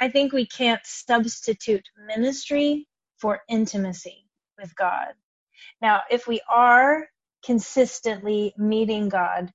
[0.00, 2.88] I think we can't substitute ministry
[3.18, 4.26] for intimacy
[4.60, 5.14] with God.
[5.82, 7.06] Now, if we are
[7.44, 9.52] consistently meeting God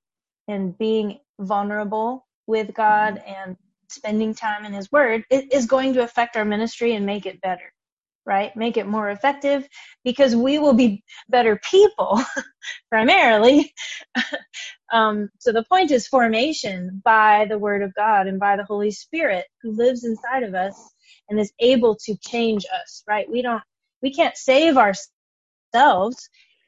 [0.47, 3.33] and being vulnerable with God mm-hmm.
[3.33, 3.57] and
[3.89, 7.41] spending time in His Word, it is going to affect our ministry and make it
[7.41, 7.73] better
[8.25, 8.55] right?
[8.55, 9.67] Make it more effective
[10.03, 12.21] because we will be better people
[12.91, 13.73] primarily.
[14.93, 18.91] um, so the point is formation by the Word of God and by the Holy
[18.91, 20.93] Spirit who lives inside of us
[21.29, 23.29] and is able to change us, right?
[23.29, 23.63] We don't,
[24.03, 25.09] we can't save ourselves.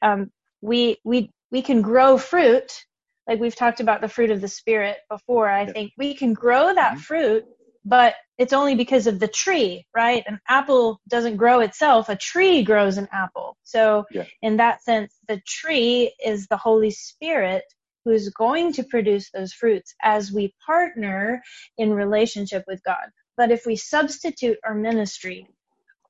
[0.00, 2.84] Um, we, we, we can grow fruit.
[3.26, 5.48] Like we've talked about the fruit of the Spirit before.
[5.48, 7.00] I think we can grow that mm-hmm.
[7.00, 7.44] fruit
[7.84, 10.22] but it's only because of the tree, right?
[10.26, 13.56] An apple doesn't grow itself, a tree grows an apple.
[13.64, 14.24] So, yeah.
[14.40, 17.64] in that sense, the tree is the Holy Spirit
[18.04, 21.40] who's going to produce those fruits as we partner
[21.78, 23.10] in relationship with God.
[23.36, 25.46] But if we substitute our ministry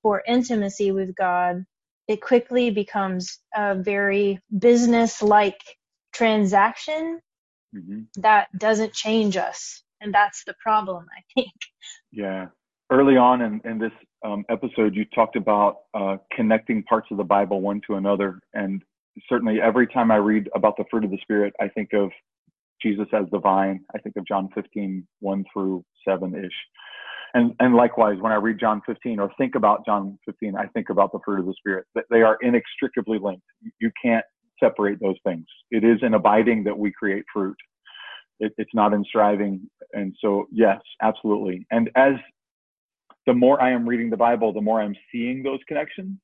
[0.02, 1.64] for intimacy with God,
[2.08, 5.60] it quickly becomes a very business like
[6.12, 7.20] transaction
[7.74, 8.00] mm-hmm.
[8.16, 9.82] that doesn't change us.
[10.00, 11.52] And that's the problem i think.
[12.10, 12.46] Yeah.
[12.90, 13.92] Early on in, in this
[14.24, 18.40] um, episode you talked about uh, connecting parts of the bible one to another.
[18.54, 18.82] And
[19.28, 22.10] certainly every time i read about the fruit of the spirit i think of
[22.82, 23.80] jesus as the vine.
[23.94, 26.52] I think of john 15 1 through 7 ish
[27.34, 30.90] and and likewise when i read john 15 or think about john 15 i think
[30.90, 33.42] about the fruit of the spirit that they are inextricably linked
[33.80, 34.24] you can't
[34.60, 37.56] separate those things it is in abiding that we create fruit
[38.42, 39.60] it, it's not in striving.
[39.92, 41.66] And so, yes, absolutely.
[41.70, 42.14] And as
[43.26, 46.18] the more I am reading the Bible, the more I'm seeing those connections.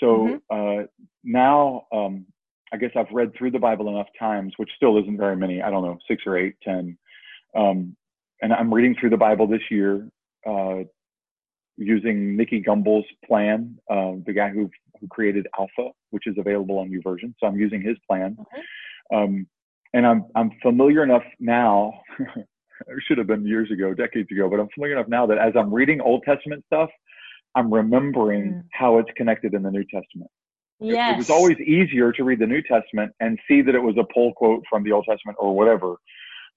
[0.00, 0.80] So mm-hmm.
[0.80, 0.86] uh,
[1.22, 2.26] now, um,
[2.72, 5.62] I guess I've read through the Bible enough times, which still isn't very many.
[5.62, 6.96] I don't know, six or eight, ten.
[7.54, 7.94] Um,
[8.42, 10.08] and I'm reading through the Bible this year
[10.46, 10.84] uh,
[11.76, 16.88] using Nicky Gumbel's plan, uh, the guy who who created Alpha, which is available on
[16.88, 17.34] YouVersion.
[17.40, 18.36] So I'm using his plan.
[18.38, 19.16] Mm-hmm.
[19.16, 19.46] Um,
[19.92, 21.92] and I'm I'm familiar enough now.
[22.18, 25.54] it should have been years ago, decades ago, but I'm familiar enough now that as
[25.56, 26.90] I'm reading Old Testament stuff,
[27.54, 28.62] I'm remembering mm.
[28.72, 30.30] how it's connected in the New Testament.
[30.80, 31.12] Yes.
[31.12, 33.96] It, it was always easier to read the New Testament and see that it was
[33.98, 35.96] a pull quote from the Old Testament or whatever.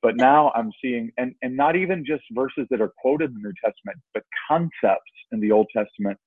[0.02, 3.50] But now I'm seeing, and, and not even just verses that are quoted in the
[3.50, 6.18] New Testament, but concepts in the Old Testament.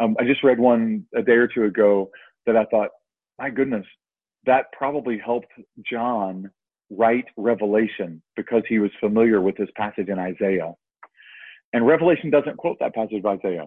[0.00, 2.10] Um, I just read one a day or two ago
[2.46, 2.90] that I thought,
[3.38, 3.86] my goodness,
[4.46, 5.52] that probably helped
[5.90, 6.50] John
[6.90, 10.72] write Revelation because he was familiar with this passage in Isaiah.
[11.72, 13.66] And Revelation doesn't quote that passage of Isaiah,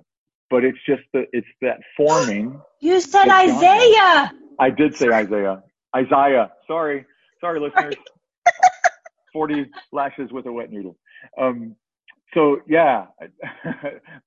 [0.50, 2.62] but it's just that it's that forming.
[2.80, 4.32] You said Isaiah.
[4.60, 5.64] I did say Isaiah.
[5.96, 6.52] Isaiah.
[6.68, 7.06] Sorry,
[7.42, 7.96] sorry, listeners.
[9.38, 10.98] Forty lashes with a wet noodle.
[11.40, 11.76] Um,
[12.34, 13.06] so yeah,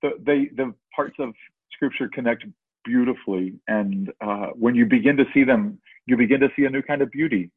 [0.03, 1.35] the, the the parts of
[1.73, 2.44] Scripture connect
[2.85, 5.79] beautifully, and uh, when you begin to see them
[6.11, 7.51] you begin to see a new kind of beauty.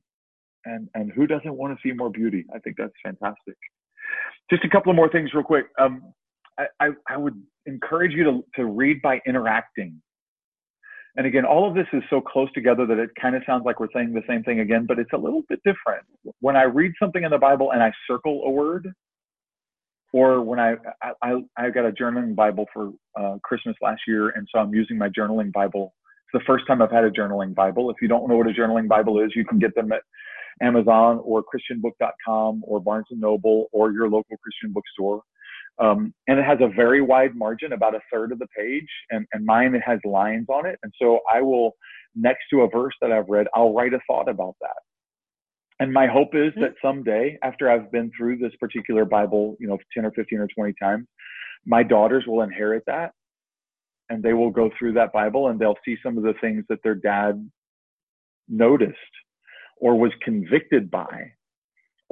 [0.66, 2.46] And, and who doesn't want to see more beauty?
[2.56, 3.58] I think that's fantastic.
[4.50, 5.66] Just a couple of more things real quick.
[5.80, 6.13] Um,
[6.58, 10.02] I, I, I would encourage you to, to read by interacting.
[11.15, 13.80] And again, all of this is so close together that it kind of sounds like
[13.80, 16.04] we're saying the same thing again, but it's a little bit different.
[16.39, 18.91] When I read something in the Bible and I circle a word,
[20.12, 20.76] or when I,
[21.23, 24.97] I, I got a journaling Bible for uh, Christmas last year, and so I'm using
[24.97, 25.93] my journaling Bible.
[26.06, 27.89] It's the first time I've had a journaling Bible.
[27.89, 30.02] If you don't know what a journaling Bible is, you can get them at
[30.62, 35.23] Amazon or ChristianBook.com or Barnes and Noble or your local Christian bookstore.
[35.80, 39.26] Um, and it has a very wide margin, about a third of the page, and,
[39.34, 40.78] and mine it has lines on it.
[40.84, 41.72] And so I will,
[42.16, 44.78] next to a verse that I've read, I'll write a thought about that.
[45.80, 49.78] And my hope is that someday, after I've been through this particular Bible, you know,
[49.94, 51.08] 10 or 15 or 20 times,
[51.66, 53.12] my daughters will inherit that
[54.10, 56.80] and they will go through that Bible and they'll see some of the things that
[56.84, 57.50] their dad
[58.48, 58.98] noticed
[59.78, 61.32] or was convicted by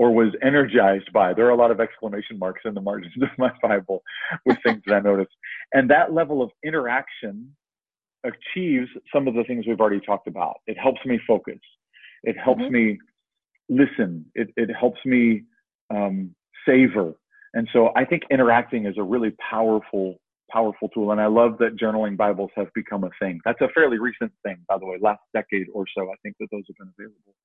[0.01, 1.31] or was energized by.
[1.31, 4.01] There are a lot of exclamation marks in the margins of my Bible
[4.47, 5.29] with things that I noticed.
[5.73, 7.55] And that level of interaction
[8.25, 10.55] achieves some of the things we've already talked about.
[10.65, 11.59] It helps me focus.
[12.23, 12.73] It helps mm-hmm.
[12.73, 12.97] me
[13.69, 14.25] listen.
[14.33, 15.43] It, it helps me
[15.93, 16.33] um,
[16.67, 17.13] savor.
[17.53, 20.15] And so I think interacting is a really powerful,
[20.51, 21.11] powerful tool.
[21.11, 23.39] And I love that journaling Bibles have become a thing.
[23.45, 26.09] That's a fairly recent thing, by the way, last decade or so.
[26.09, 27.35] I think that those have been available.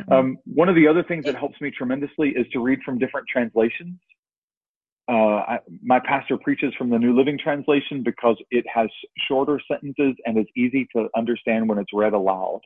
[0.00, 0.12] Mm-hmm.
[0.12, 3.26] Um, one of the other things that helps me tremendously is to read from different
[3.28, 3.98] translations.
[5.06, 5.12] Uh,
[5.46, 8.88] I, my pastor preaches from the New Living Translation because it has
[9.28, 12.60] shorter sentences and is easy to understand when it's read aloud.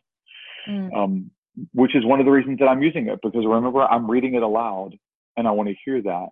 [0.68, 0.94] Mm.
[0.94, 1.30] Um,
[1.72, 4.42] which is one of the reasons that I'm using it because remember I'm reading it
[4.42, 4.96] aloud
[5.36, 6.28] and I want to hear that.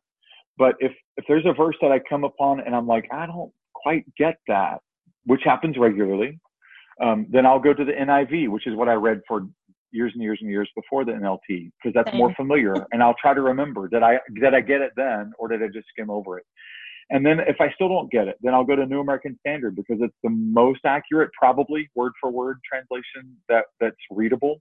[0.59, 3.53] But if if there's a verse that I come upon and I'm like I don't
[3.75, 4.81] quite get that,
[5.25, 6.39] which happens regularly,
[7.03, 9.47] um, then I'll go to the NIV, which is what I read for
[9.93, 12.87] years and years and years before the NLT because that's more familiar.
[12.93, 15.69] and I'll try to remember did I did I get it then or did I
[15.69, 16.45] just skim over it?
[17.11, 19.77] And then if I still don't get it, then I'll go to New American Standard
[19.77, 24.61] because it's the most accurate, probably word for word translation that that's readable.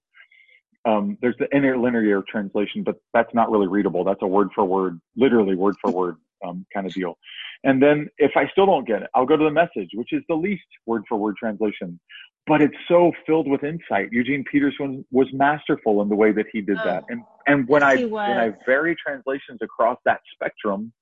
[0.85, 4.03] Um, there's the interlinear translation, but that's not really readable.
[4.03, 7.17] That's a word for word, literally word for word um, kind of deal.
[7.63, 10.21] And then if I still don't get it, I'll go to the message, which is
[10.29, 11.99] the least word for word translation
[12.47, 14.10] but it's so filled with insight.
[14.12, 17.03] Eugene Peterson was masterful in the way that he did oh, that.
[17.10, 20.93] And and when I when I vary translations across that spectrum,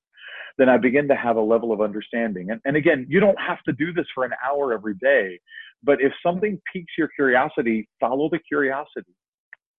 [0.56, 2.50] then I begin to have a level of understanding.
[2.50, 5.38] And and again, you don't have to do this for an hour every day,
[5.82, 9.14] but if something piques your curiosity, follow the curiosity.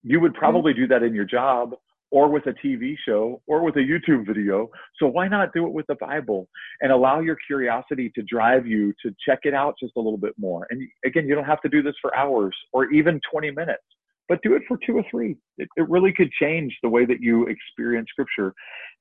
[0.03, 0.81] You would probably mm-hmm.
[0.81, 1.73] do that in your job
[2.15, 4.69] or with a TV show or with a YouTube video.
[4.97, 6.47] So why not do it with the Bible
[6.79, 10.31] and allow your curiosity to drive you to check it out just a little bit
[10.37, 10.65] more?
[10.69, 13.83] And again, you don't have to do this for hours or even 20 minutes,
[14.29, 15.35] but do it for two or three.
[15.57, 18.53] It, it really could change the way that you experience scripture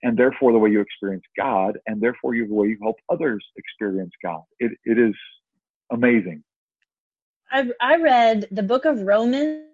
[0.02, 4.10] and therefore the way you experience God and therefore the way you help others experience
[4.24, 4.42] God.
[4.58, 5.14] It, it is
[5.92, 6.42] amazing.
[7.52, 9.68] I, I read the book of Romans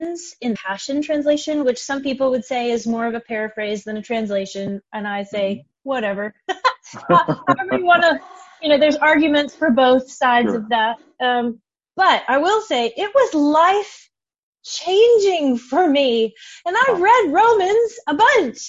[0.00, 4.02] in Passion Translation, which some people would say is more of a paraphrase than a
[4.02, 5.88] translation, and I say mm-hmm.
[5.88, 6.34] whatever.
[7.08, 8.18] However you want to,
[8.62, 10.56] you know, there's arguments for both sides sure.
[10.56, 10.96] of that.
[11.20, 11.60] Um,
[11.96, 14.08] but I will say it was life
[14.64, 16.34] changing for me,
[16.64, 18.68] and I read Romans a bunch.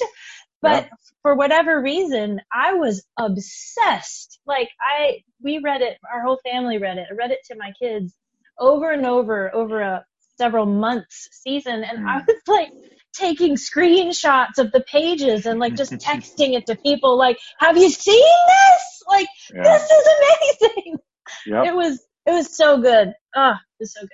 [0.62, 0.89] But yeah.
[1.22, 4.39] for whatever reason, I was obsessed.
[4.46, 5.98] Like I, we read it.
[6.12, 7.08] Our whole family read it.
[7.10, 8.15] I read it to my kids
[8.58, 10.04] over and over over a
[10.39, 12.25] several months season and I mm.
[12.25, 12.71] was like
[13.13, 17.89] taking screenshots of the pages and like just texting it to people like have you
[17.89, 19.04] seen this?
[19.08, 19.63] Like yeah.
[19.63, 20.97] this is amazing.
[21.45, 21.65] Yep.
[21.65, 23.13] it was it was so good.
[23.36, 24.10] Ah oh, it was so good.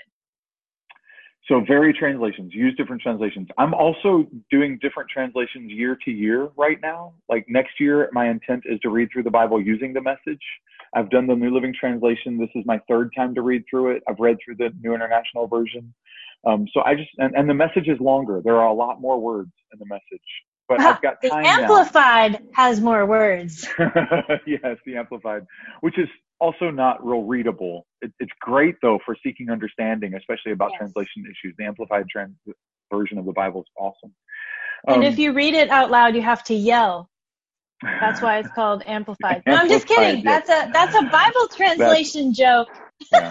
[1.48, 2.56] So vary translations.
[2.56, 3.48] Use different translations.
[3.60, 7.14] I'm also doing different translations year to year right now.
[7.30, 10.42] Like next year my intent is to read through the bible using the message
[10.96, 14.04] i've done the new living translation this is my third time to read through it
[14.10, 15.94] i've read through the new international version
[16.46, 18.42] um, so I just and, and the message is longer.
[18.44, 20.26] There are a lot more words in the message,
[20.70, 22.40] but I've got time the amplified now.
[22.54, 23.68] has more words.
[24.46, 25.46] yes, the amplified,
[25.82, 26.08] which is
[26.40, 27.88] also not real readable.
[28.02, 30.80] It, it's great though for seeking understanding, especially about yes.
[30.80, 31.56] translation issues.
[31.58, 32.36] The amplified trans-
[32.94, 34.14] version of the Bible is awesome.
[34.88, 37.10] Um, and if you read it out loud, you have to yell.
[37.82, 39.44] That's why it's called amplified.
[39.46, 40.24] No, I'm just kidding.
[40.24, 40.48] Yes.
[40.48, 42.70] That's a that's a Bible translation that's, joke.
[43.12, 43.30] yeah.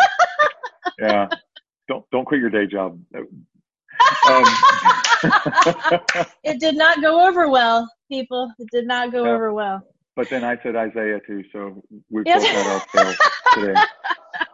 [0.98, 1.28] yeah
[1.88, 3.00] don't don't quit your day job.
[4.28, 4.44] Um,
[6.44, 8.52] it did not go over well, people.
[8.58, 9.32] It did not go yeah.
[9.32, 9.82] over well.
[10.16, 12.42] But then I said Isaiah too, so we yes.
[12.42, 13.18] both had ourselves
[13.54, 13.74] today.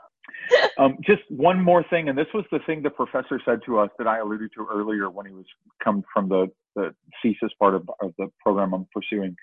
[0.79, 3.91] Um, just one more thing, and this was the thing the professor said to us
[3.99, 5.45] that I alluded to earlier when he was
[5.83, 9.37] come from the, the thesis part of, of the program I'm pursuing.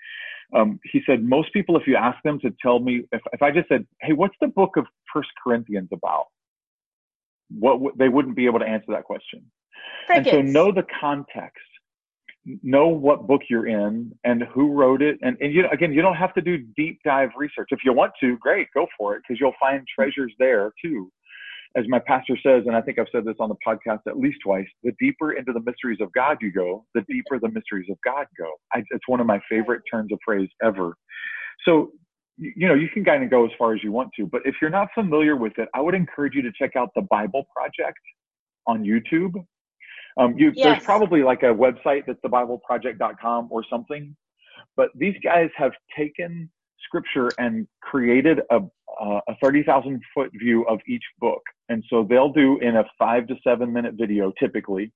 [0.54, 3.50] Um, he said most people, if you ask them to tell me, if, if I
[3.52, 6.26] just said, "Hey, what's the book of First Corinthians about?"
[7.50, 9.42] what they wouldn't be able to answer that question.
[10.06, 10.28] Crickets.
[10.34, 11.62] And so know the context,
[12.62, 15.18] know what book you're in and who wrote it.
[15.22, 17.68] And, and you again, you don't have to do deep dive research.
[17.70, 21.10] If you want to, great, go for it because you'll find treasures there too.
[21.76, 24.38] As my pastor says, and I think I've said this on the podcast at least
[24.42, 27.98] twice, the deeper into the mysteries of God you go, the deeper the mysteries of
[28.04, 28.50] God go.
[28.72, 30.94] I, it's one of my favorite turns of phrase ever.
[31.64, 31.92] So
[32.38, 34.54] you know, you can kind of go as far as you want to, but if
[34.60, 37.98] you're not familiar with it, I would encourage you to check out the Bible Project
[38.66, 39.32] on YouTube.
[40.18, 40.64] Um, you, Yes.
[40.64, 44.14] There's probably like a website that's thebibleproject.com or something,
[44.76, 46.50] but these guys have taken
[46.84, 48.60] scripture and created a,
[49.00, 51.42] uh, a 30,000 foot view of each book.
[51.68, 54.92] And so they'll do in a five to seven minute video typically,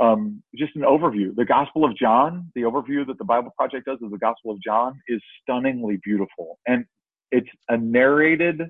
[0.00, 1.34] um, just an overview.
[1.34, 4.62] The Gospel of John, the overview that the Bible Project does of the Gospel of
[4.62, 6.58] John is stunningly beautiful.
[6.66, 6.84] And
[7.30, 8.62] it's a narrated,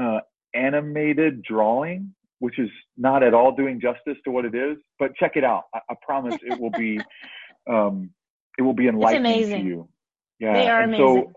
[0.00, 0.20] uh,
[0.54, 5.32] animated drawing, which is not at all doing justice to what it is, but check
[5.34, 5.64] it out.
[5.74, 7.00] I, I promise it will be,
[7.70, 8.10] um,
[8.58, 9.88] it will be enlightening to you.
[10.40, 10.52] Yeah.
[10.54, 11.24] They are and amazing.
[11.26, 11.32] So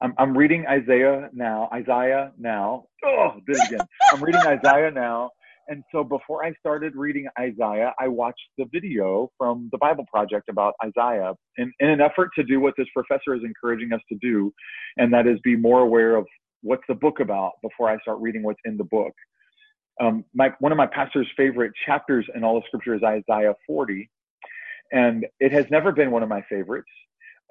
[0.00, 2.86] I'm, I'm reading Isaiah now, Isaiah now.
[3.04, 3.86] Oh, did it again.
[4.12, 5.30] I'm reading Isaiah now.
[5.68, 10.48] And so before I started reading Isaiah, I watched the video from the Bible Project
[10.50, 14.18] about Isaiah in, in an effort to do what this professor is encouraging us to
[14.20, 14.52] do,
[14.98, 16.26] and that is be more aware of
[16.62, 19.12] what's the book about before I start reading what's in the book.
[20.00, 24.10] Um, my, one of my pastor's favorite chapters in all of Scripture is Isaiah 40,
[24.92, 26.90] and it has never been one of my favorites.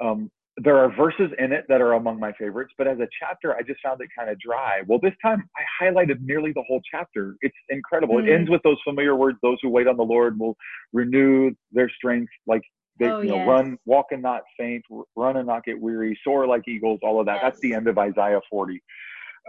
[0.04, 3.56] Um, there are verses in it that are among my favorites, but as a chapter,
[3.56, 4.82] I just found it kind of dry.
[4.86, 7.36] Well, this time I highlighted nearly the whole chapter.
[7.42, 8.16] It's incredible.
[8.16, 8.28] Mm.
[8.28, 10.56] It ends with those familiar words: "Those who wait on the Lord will
[10.92, 12.62] renew their strength, like
[13.00, 13.48] they Oh, you know, yes.
[13.48, 14.84] run, walk and not faint,
[15.16, 17.40] run and not get weary, soar like eagles." All of that.
[17.42, 18.80] That's the end of Isaiah 40.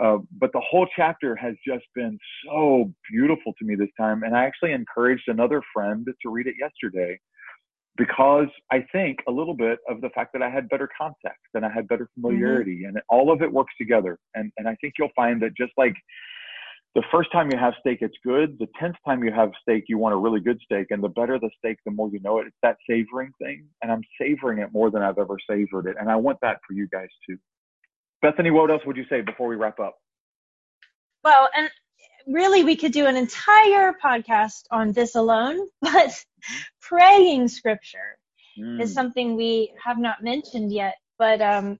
[0.02, 4.36] Uh, but the whole chapter has just been so beautiful to me this time, and
[4.36, 7.18] I actually encouraged another friend to read it yesterday
[7.96, 11.64] because I think a little bit of the fact that I had better context and
[11.64, 14.18] I had better familiarity and all of it works together.
[14.34, 15.94] And, and I think you'll find that just like
[16.94, 18.56] the first time you have steak, it's good.
[18.58, 20.88] The 10th time you have steak, you want a really good steak.
[20.90, 22.46] And the better the steak, the more you know it.
[22.46, 23.66] It's that savoring thing.
[23.82, 25.96] And I'm savoring it more than I've ever savored it.
[25.98, 27.36] And I want that for you guys too.
[28.24, 29.96] Bethany, what else would you say before we wrap up?
[31.22, 31.70] Well, and
[32.26, 36.24] really, we could do an entire podcast on this alone, but
[36.80, 38.18] praying scripture
[38.58, 40.94] Mm, is something we have not mentioned yet.
[41.18, 41.78] But um,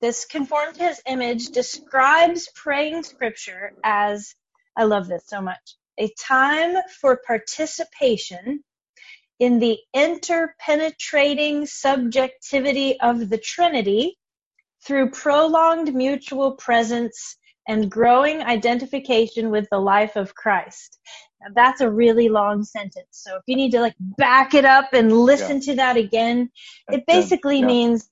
[0.00, 4.34] this conformed to his image describes praying scripture as
[4.76, 8.64] I love this so much a time for participation
[9.38, 14.16] in the interpenetrating subjectivity of the Trinity
[14.86, 20.98] through prolonged mutual presence and growing identification with the life of Christ.
[21.40, 23.08] Now, that's a really long sentence.
[23.10, 26.50] So if you need to like back it up and listen to that again,
[26.86, 27.66] that's it basically yeah.
[27.66, 28.10] means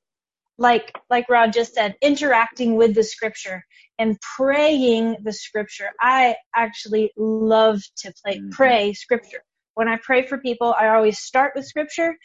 [0.58, 3.64] like like Rod just said, interacting with the scripture
[3.98, 5.90] and praying the scripture.
[6.00, 8.50] I actually love to play Mhm.
[8.50, 9.44] pray scripture.
[9.74, 12.16] When I pray for people, I always start with scripture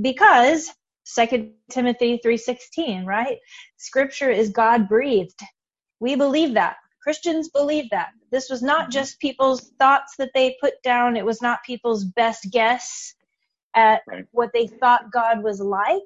[0.00, 0.72] because
[1.04, 3.38] 2 Timothy 3:16, right?
[3.76, 5.40] Scripture is God breathed.
[6.00, 6.76] We believe that.
[7.02, 8.10] Christians believe that.
[8.30, 11.16] This was not just people's thoughts that they put down.
[11.16, 13.14] It was not people's best guess
[13.74, 14.26] at Right.
[14.32, 16.02] what they thought God was like.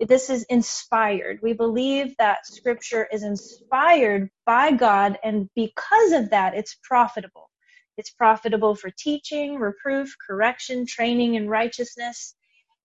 [0.00, 1.40] This is inspired.
[1.42, 7.50] We believe that scripture is inspired by God, and because of that, it's profitable.
[7.96, 12.36] It's profitable for teaching, reproof, correction, training in righteousness,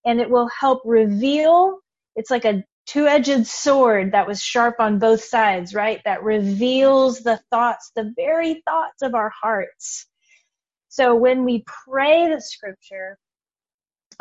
[0.06, 1.80] and it will help reveal.
[2.16, 6.02] It's like a two edged sword that was sharp on both sides, right?
[6.06, 10.06] That reveals the thoughts, the very thoughts of our hearts.
[10.90, 13.18] So when we pray the scripture,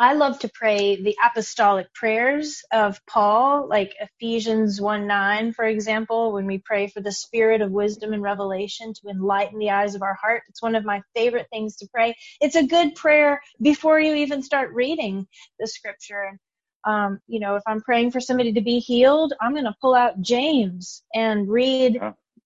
[0.03, 6.33] I love to pray the apostolic prayers of Paul, like Ephesians 1 9, for example,
[6.33, 10.03] when we pray for the spirit of wisdom and revelation to enlighten the eyes of
[10.03, 10.43] our heart.
[10.49, 12.15] It's one of my favorite things to pray.
[12.41, 15.27] It's a good prayer before you even start reading
[15.59, 16.39] the scripture.
[16.85, 19.95] Um, you know, if I'm praying for somebody to be healed, I'm going to pull
[19.95, 21.99] out James and read.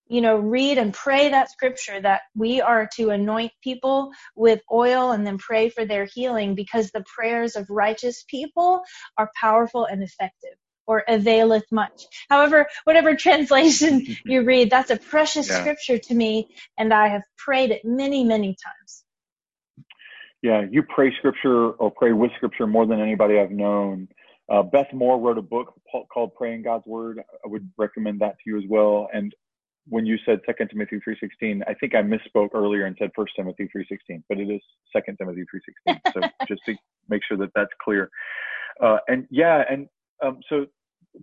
[0.10, 5.12] You know, read and pray that scripture that we are to anoint people with oil
[5.12, 8.82] and then pray for their healing because the prayers of righteous people
[9.18, 10.56] are powerful and effective
[10.88, 12.04] or availeth much.
[12.30, 15.54] However, whatever translation you read, that's a precious Yeah.
[15.54, 19.04] scripture to me and I have prayed it many, many times.
[20.44, 24.10] Yeah, you pray scripture or pray with scripture more than anybody I've known.
[24.52, 25.76] Uh, Beth Moore wrote a book
[26.14, 27.20] called Praying God's Word.
[27.46, 29.10] I would recommend that to you as well.
[29.14, 29.36] And
[29.90, 31.64] when you said Second Timothy three sixteen.
[31.68, 34.62] I think I misspoke earlier and said First Timothy three sixteen, but it is
[34.94, 36.02] Second Timothy three sixteen.
[36.14, 36.76] So just to
[37.10, 38.10] make sure that that's clear.
[38.82, 39.88] Uh, and yeah, and
[40.24, 40.66] um, so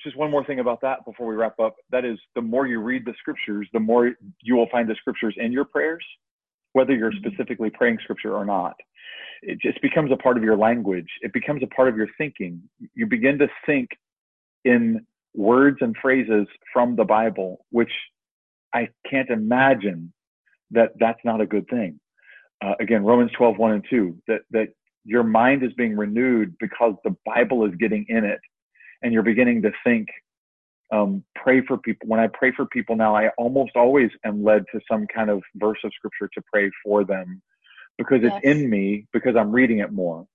[0.02, 1.76] just one more thing about that before we wrap up.
[1.90, 4.12] That is, the more you read the scriptures, the more
[4.42, 6.04] you will find the scriptures in your prayers,
[6.72, 7.28] whether you're mm-hmm.
[7.28, 8.74] specifically praying scripture or not.
[9.42, 11.08] It just becomes a part of your language.
[11.20, 12.62] It becomes a part of your thinking.
[12.94, 13.90] You begin to think
[14.64, 17.90] in words and phrases from the Bible, which
[18.75, 20.12] I can't imagine
[20.72, 22.01] that that's not a good thing.
[22.62, 24.68] Uh, again, Romans 12, 1 and 2, that, that
[25.05, 28.41] your mind is being renewed because the Bible is getting in it
[29.03, 30.09] and you're beginning to think,
[30.93, 32.09] um, pray for people.
[32.09, 35.43] When I pray for people now, I almost always am led to some kind of
[35.57, 37.43] verse of scripture to pray for them
[37.99, 38.41] because yes.
[38.43, 40.27] it's in me because I'm reading it more.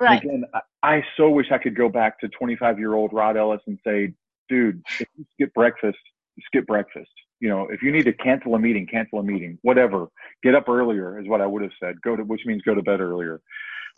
[0.00, 0.22] Right.
[0.22, 3.60] again, I, I so wish I could go back to 25 year old Rod Ellis
[3.66, 4.12] and say,
[4.48, 5.98] dude, if you skip breakfast,
[6.46, 7.10] skip breakfast.
[7.40, 10.06] You know, if you need to cancel a meeting, cancel a meeting, whatever.
[10.42, 12.00] Get up earlier is what I would have said.
[12.02, 13.40] Go to, which means go to bed earlier.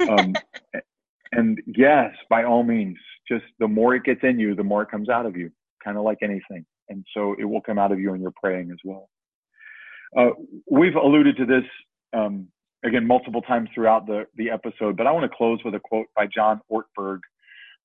[0.09, 0.35] Um,
[1.33, 2.97] and yes, by all means,
[3.29, 5.51] just the more it gets in you, the more it comes out of you,
[5.85, 6.65] kind of like anything.
[6.89, 9.09] And so it will come out of you when you're praying as well.
[10.17, 10.31] Uh,
[10.71, 11.65] we've alluded to this
[12.13, 12.49] um,
[12.85, 16.07] again multiple times throughout the, the episode, but I want to close with a quote
[16.15, 17.21] by John Ortberg.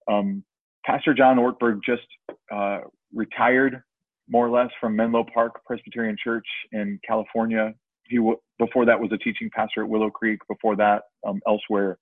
[0.10, 0.44] Um,
[0.86, 2.08] Pastor John Ortberg just
[2.52, 2.80] uh,
[3.14, 3.82] retired
[4.30, 7.74] more or less from Menlo Park Presbyterian Church in California.
[8.08, 10.40] He w- before that was a teaching pastor at Willow Creek.
[10.50, 11.98] Before that, um, elsewhere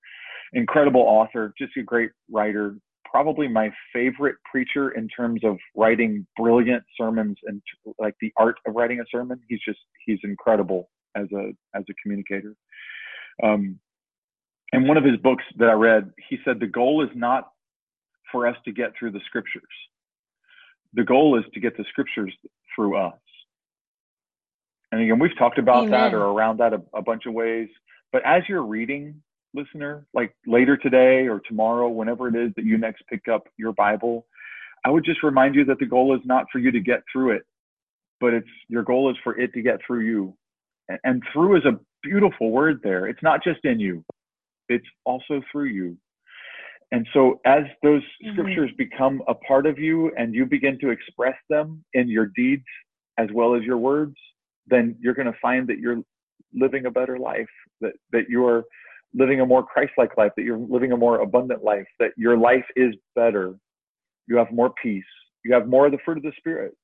[0.52, 2.76] incredible author, just a great writer.
[3.04, 7.60] Probably my favorite preacher in terms of writing brilliant sermons and
[7.98, 9.40] like the art of writing a sermon.
[9.48, 12.54] He's just he's incredible as a as a communicator.
[13.42, 13.80] Um,
[14.72, 17.48] and one of his books that I read, he said the goal is not
[18.30, 19.62] for us to get through the scriptures.
[20.94, 22.32] The goal is to get the scriptures
[22.74, 23.14] through us.
[24.92, 25.90] And again, we've talked about Amen.
[25.90, 27.68] that or around that a, a bunch of ways.
[28.12, 29.22] But as you're reading
[29.54, 33.72] listener, like later today or tomorrow, whenever it is that you next pick up your
[33.72, 34.26] Bible,
[34.84, 37.32] I would just remind you that the goal is not for you to get through
[37.32, 37.42] it,
[38.20, 40.34] but it's your goal is for it to get through you.
[40.88, 43.06] And, and through is a beautiful word there.
[43.06, 44.04] It's not just in you,
[44.68, 45.96] it's also through you.
[46.92, 48.32] And so as those mm-hmm.
[48.32, 52.64] scriptures become a part of you and you begin to express them in your deeds
[53.18, 54.16] as well as your words,
[54.66, 56.02] then you're going to find that you're
[56.52, 57.48] living a better life,
[57.80, 58.64] that, that you're
[59.14, 62.64] living a more Christ-like life, that you're living a more abundant life, that your life
[62.76, 63.54] is better.
[64.26, 65.04] You have more peace.
[65.44, 66.74] You have more of the fruit of the Spirit.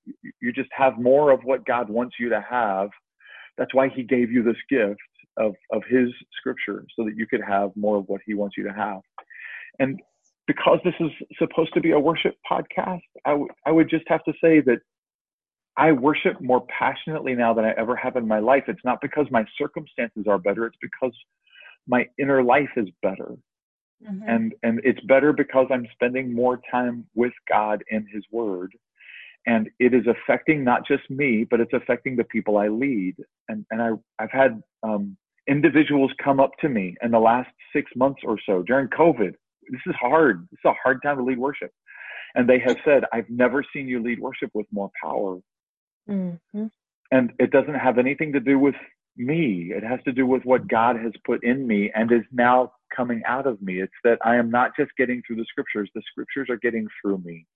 [0.41, 2.89] You just have more of what God wants you to have.
[3.59, 5.01] That's why He gave you this gift
[5.37, 8.65] of, of His Scripture, so that you could have more of what He wants you
[8.65, 9.01] to have.
[9.79, 10.01] And
[10.47, 14.23] because this is supposed to be a worship podcast, I, w- I would just have
[14.25, 14.79] to say that
[15.77, 18.65] I worship more passionately now than I ever have in my life.
[18.69, 21.13] It's not because my circumstances are better, it's because
[21.87, 23.37] my inner life is better.
[24.07, 24.29] Mm-hmm.
[24.29, 28.73] And and it's better because I'm spending more time with God in his word.
[29.47, 33.17] And it is affecting not just me, but it's affecting the people I lead.
[33.49, 35.17] And and I I've had um,
[35.49, 39.35] individuals come up to me in the last six months or so during COVID.
[39.71, 40.47] This is hard.
[40.51, 41.71] This is a hard time to lead worship.
[42.35, 45.39] And they have said, I've never seen you lead worship with more power.
[46.09, 46.67] Mm-hmm.
[47.11, 48.75] And it doesn't have anything to do with
[49.17, 49.73] me.
[49.75, 53.23] It has to do with what God has put in me and is now coming
[53.27, 53.81] out of me.
[53.81, 57.19] It's that I am not just getting through the scriptures, the scriptures are getting through
[57.19, 57.47] me.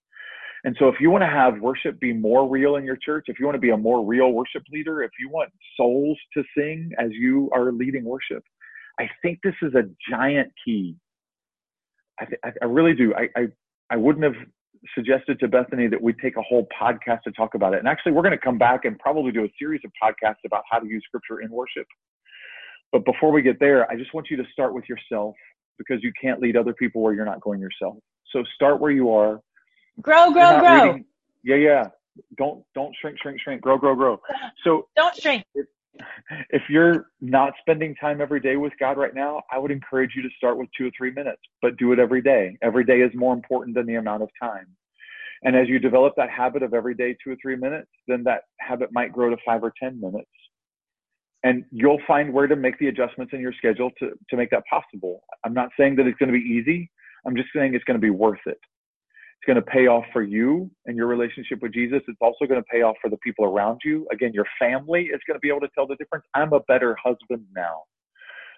[0.64, 3.38] And so if you want to have worship be more real in your church, if
[3.38, 6.90] you want to be a more real worship leader, if you want souls to sing
[6.98, 8.44] as you are leading worship,
[8.98, 10.96] I think this is a giant key.
[12.20, 13.14] I, th- I really do.
[13.14, 13.46] I, I,
[13.90, 14.34] I wouldn't have
[14.94, 17.80] suggested to Bethany that we take a whole podcast to talk about it.
[17.80, 20.62] And actually, we're going to come back and probably do a series of podcasts about
[20.70, 21.86] how to use scripture in worship.
[22.92, 25.34] But before we get there, I just want you to start with yourself
[25.78, 27.96] because you can't lead other people where you're not going yourself.
[28.32, 29.40] So start where you are.
[30.00, 30.84] Grow, grow, grow.
[30.84, 31.04] Reading,
[31.42, 31.84] yeah, yeah.
[32.36, 33.62] Don't don't shrink, shrink, shrink.
[33.62, 34.20] Grow, grow, grow.
[34.64, 35.44] So don't shrink.
[35.54, 35.66] If,
[36.51, 40.22] if you're not spending time every day with God right now, I would encourage you
[40.22, 42.57] to start with two or three minutes, but do it every day.
[42.62, 44.66] Every day is more important than the amount of time.
[45.43, 48.43] And as you develop that habit of every day two or three minutes, then that
[48.59, 50.30] habit might grow to five or 10 minutes.
[51.43, 54.64] And you'll find where to make the adjustments in your schedule to, to make that
[54.68, 55.22] possible.
[55.45, 56.91] I'm not saying that it's going to be easy.
[57.26, 58.59] I'm just saying it's going to be worth it.
[59.41, 62.03] It's going to pay off for you and your relationship with Jesus.
[62.07, 64.07] It's also going to pay off for the people around you.
[64.12, 66.26] Again, your family is going to be able to tell the difference.
[66.34, 67.84] I'm a better husband now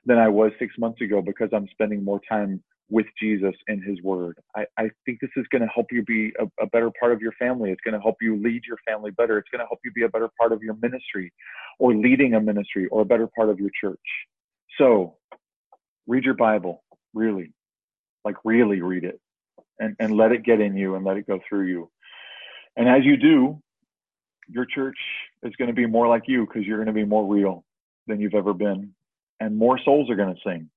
[0.06, 4.02] than I was six months ago because I'm spending more time with Jesus in his
[4.02, 4.40] word.
[4.56, 7.20] I, I think this is going to help you be a, a better part of
[7.20, 7.70] your family.
[7.70, 9.38] It's going to help you lead your family better.
[9.38, 11.32] It's going to help you be a better part of your ministry
[11.78, 14.00] or leading a ministry or a better part of your church.
[14.78, 15.14] So
[16.08, 16.82] read your Bible,
[17.14, 17.52] really,
[18.24, 19.20] like really read it
[19.82, 21.90] and, and let it get in you and let it go through you.
[22.76, 23.60] And as you do,
[24.48, 24.96] your church
[25.42, 27.64] is going to be more like you because you're going to be more real
[28.06, 28.92] than you've ever been.
[29.40, 30.70] And more souls are going to sing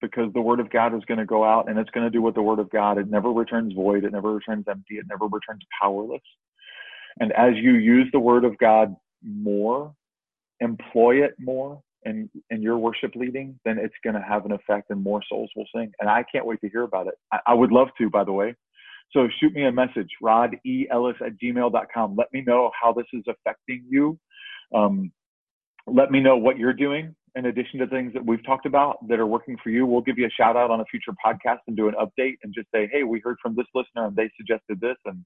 [0.00, 2.20] because the word of God is going to go out and it's going to do
[2.20, 4.04] what the word of God, it never returns void.
[4.04, 4.96] It never returns empty.
[4.96, 6.22] It never returns powerless.
[7.20, 9.94] And as you use the word of God more,
[10.60, 14.90] employ it more in, in your worship leading, then it's going to have an effect
[14.90, 15.92] and more souls will sing.
[16.00, 17.14] And I can't wait to hear about it.
[17.32, 18.54] I, I would love to, by the way.
[19.12, 22.16] So shoot me a message, Rod E Ellis at gmail.com.
[22.16, 24.18] Let me know how this is affecting you.
[24.74, 25.12] Um,
[25.86, 29.18] let me know what you're doing in addition to things that we've talked about that
[29.18, 29.86] are working for you.
[29.86, 32.54] We'll give you a shout out on a future podcast and do an update and
[32.54, 35.24] just say, hey, we heard from this listener and they suggested this, and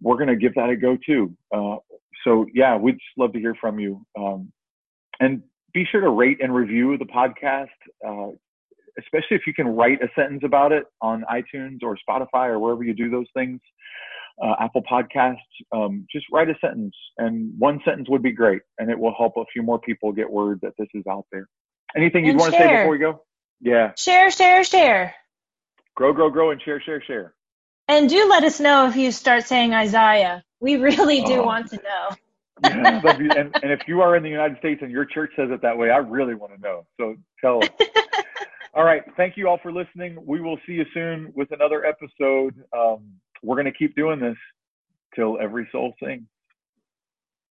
[0.00, 1.34] we're going to give that a go too.
[1.54, 1.76] Uh,
[2.24, 4.04] so, yeah, we'd love to hear from you.
[4.18, 4.52] Um,
[5.20, 5.42] and
[5.72, 7.68] be sure to rate and review the podcast.
[8.06, 8.32] Uh,
[8.98, 12.82] especially if you can write a sentence about it on iTunes or Spotify or wherever
[12.82, 13.60] you do those things,
[14.42, 15.36] uh, Apple Podcasts,
[15.72, 19.34] um, just write a sentence, and one sentence would be great, and it will help
[19.36, 21.48] a few more people get word that this is out there.
[21.96, 23.22] Anything you'd want to say before we go?
[23.60, 23.92] Yeah.
[23.96, 25.14] Share, share, share.
[25.96, 27.34] Grow, grow, grow, and share, share, share.
[27.88, 30.44] And do let us know if you start saying Isaiah.
[30.60, 31.44] We really do oh.
[31.44, 32.16] want to know.
[32.64, 33.00] Yeah,
[33.36, 35.76] and, and if you are in the United States and your church says it that
[35.76, 36.86] way, I really want to know.
[36.98, 37.70] So tell us.
[38.74, 39.02] All right.
[39.16, 40.18] Thank you all for listening.
[40.24, 42.54] We will see you soon with another episode.
[42.76, 43.00] Um,
[43.42, 44.36] we're going to keep doing this
[45.16, 46.26] till every soul sings.